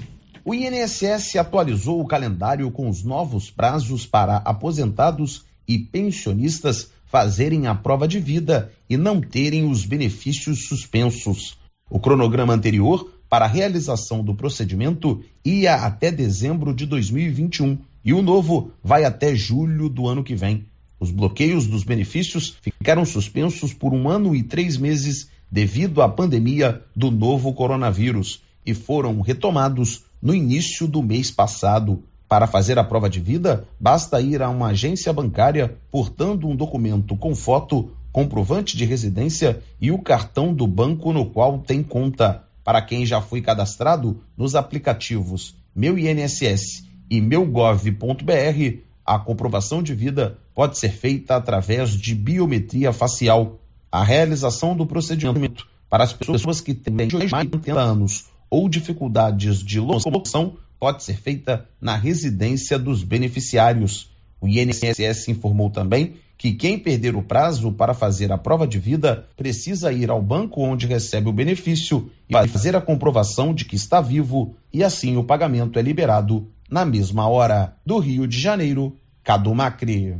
[0.44, 7.76] O INSS atualizou o calendário com os novos prazos para aposentados e pensionistas fazerem a
[7.76, 11.56] prova de vida e não terem os benefícios suspensos.
[11.88, 18.20] O cronograma anterior para a realização do procedimento ia até dezembro de 2021 e o
[18.20, 20.66] novo vai até julho do ano que vem.
[20.98, 26.82] Os bloqueios dos benefícios ficaram suspensos por um ano e três meses devido à pandemia
[26.96, 32.04] do novo coronavírus e foram retomados no início do mês passado.
[32.28, 37.16] Para fazer a prova de vida, basta ir a uma agência bancária portando um documento
[37.16, 42.44] com foto, comprovante de residência e o cartão do banco no qual tem conta.
[42.64, 50.38] Para quem já foi cadastrado nos aplicativos Meu INSS e meugov.br, a comprovação de vida
[50.54, 53.58] pode ser feita através de biometria facial.
[53.90, 59.64] a realização do procedimento para as pessoas que têm mais de 80 anos ou dificuldades
[59.64, 64.10] de locomoção pode ser feita na residência dos beneficiários.
[64.42, 69.26] O INSS informou também que quem perder o prazo para fazer a prova de vida
[69.38, 74.02] precisa ir ao banco onde recebe o benefício e fazer a comprovação de que está
[74.02, 77.74] vivo e assim o pagamento é liberado na mesma hora.
[77.86, 80.14] Do Rio de Janeiro, Cadu Macri.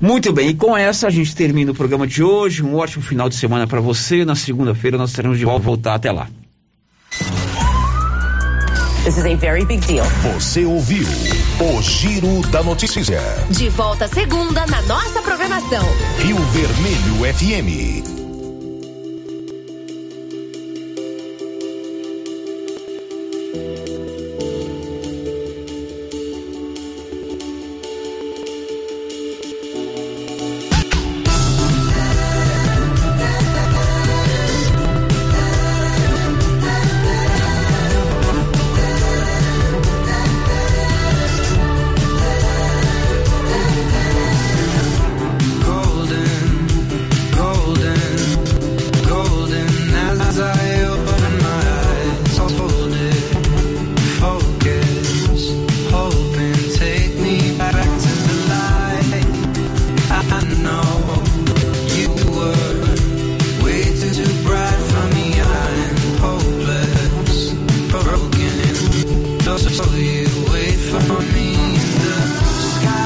[0.00, 2.62] Muito bem, e com essa a gente termina o programa de hoje.
[2.62, 4.24] Um ótimo final de semana para você.
[4.24, 6.28] Na segunda-feira nós teremos de volta até lá.
[9.04, 10.04] This is a very big deal.
[10.34, 11.06] Você ouviu
[11.60, 13.20] o Giro da Notícia.
[13.50, 15.86] De volta segunda na nossa programação.
[16.18, 18.25] Rio Vermelho FM.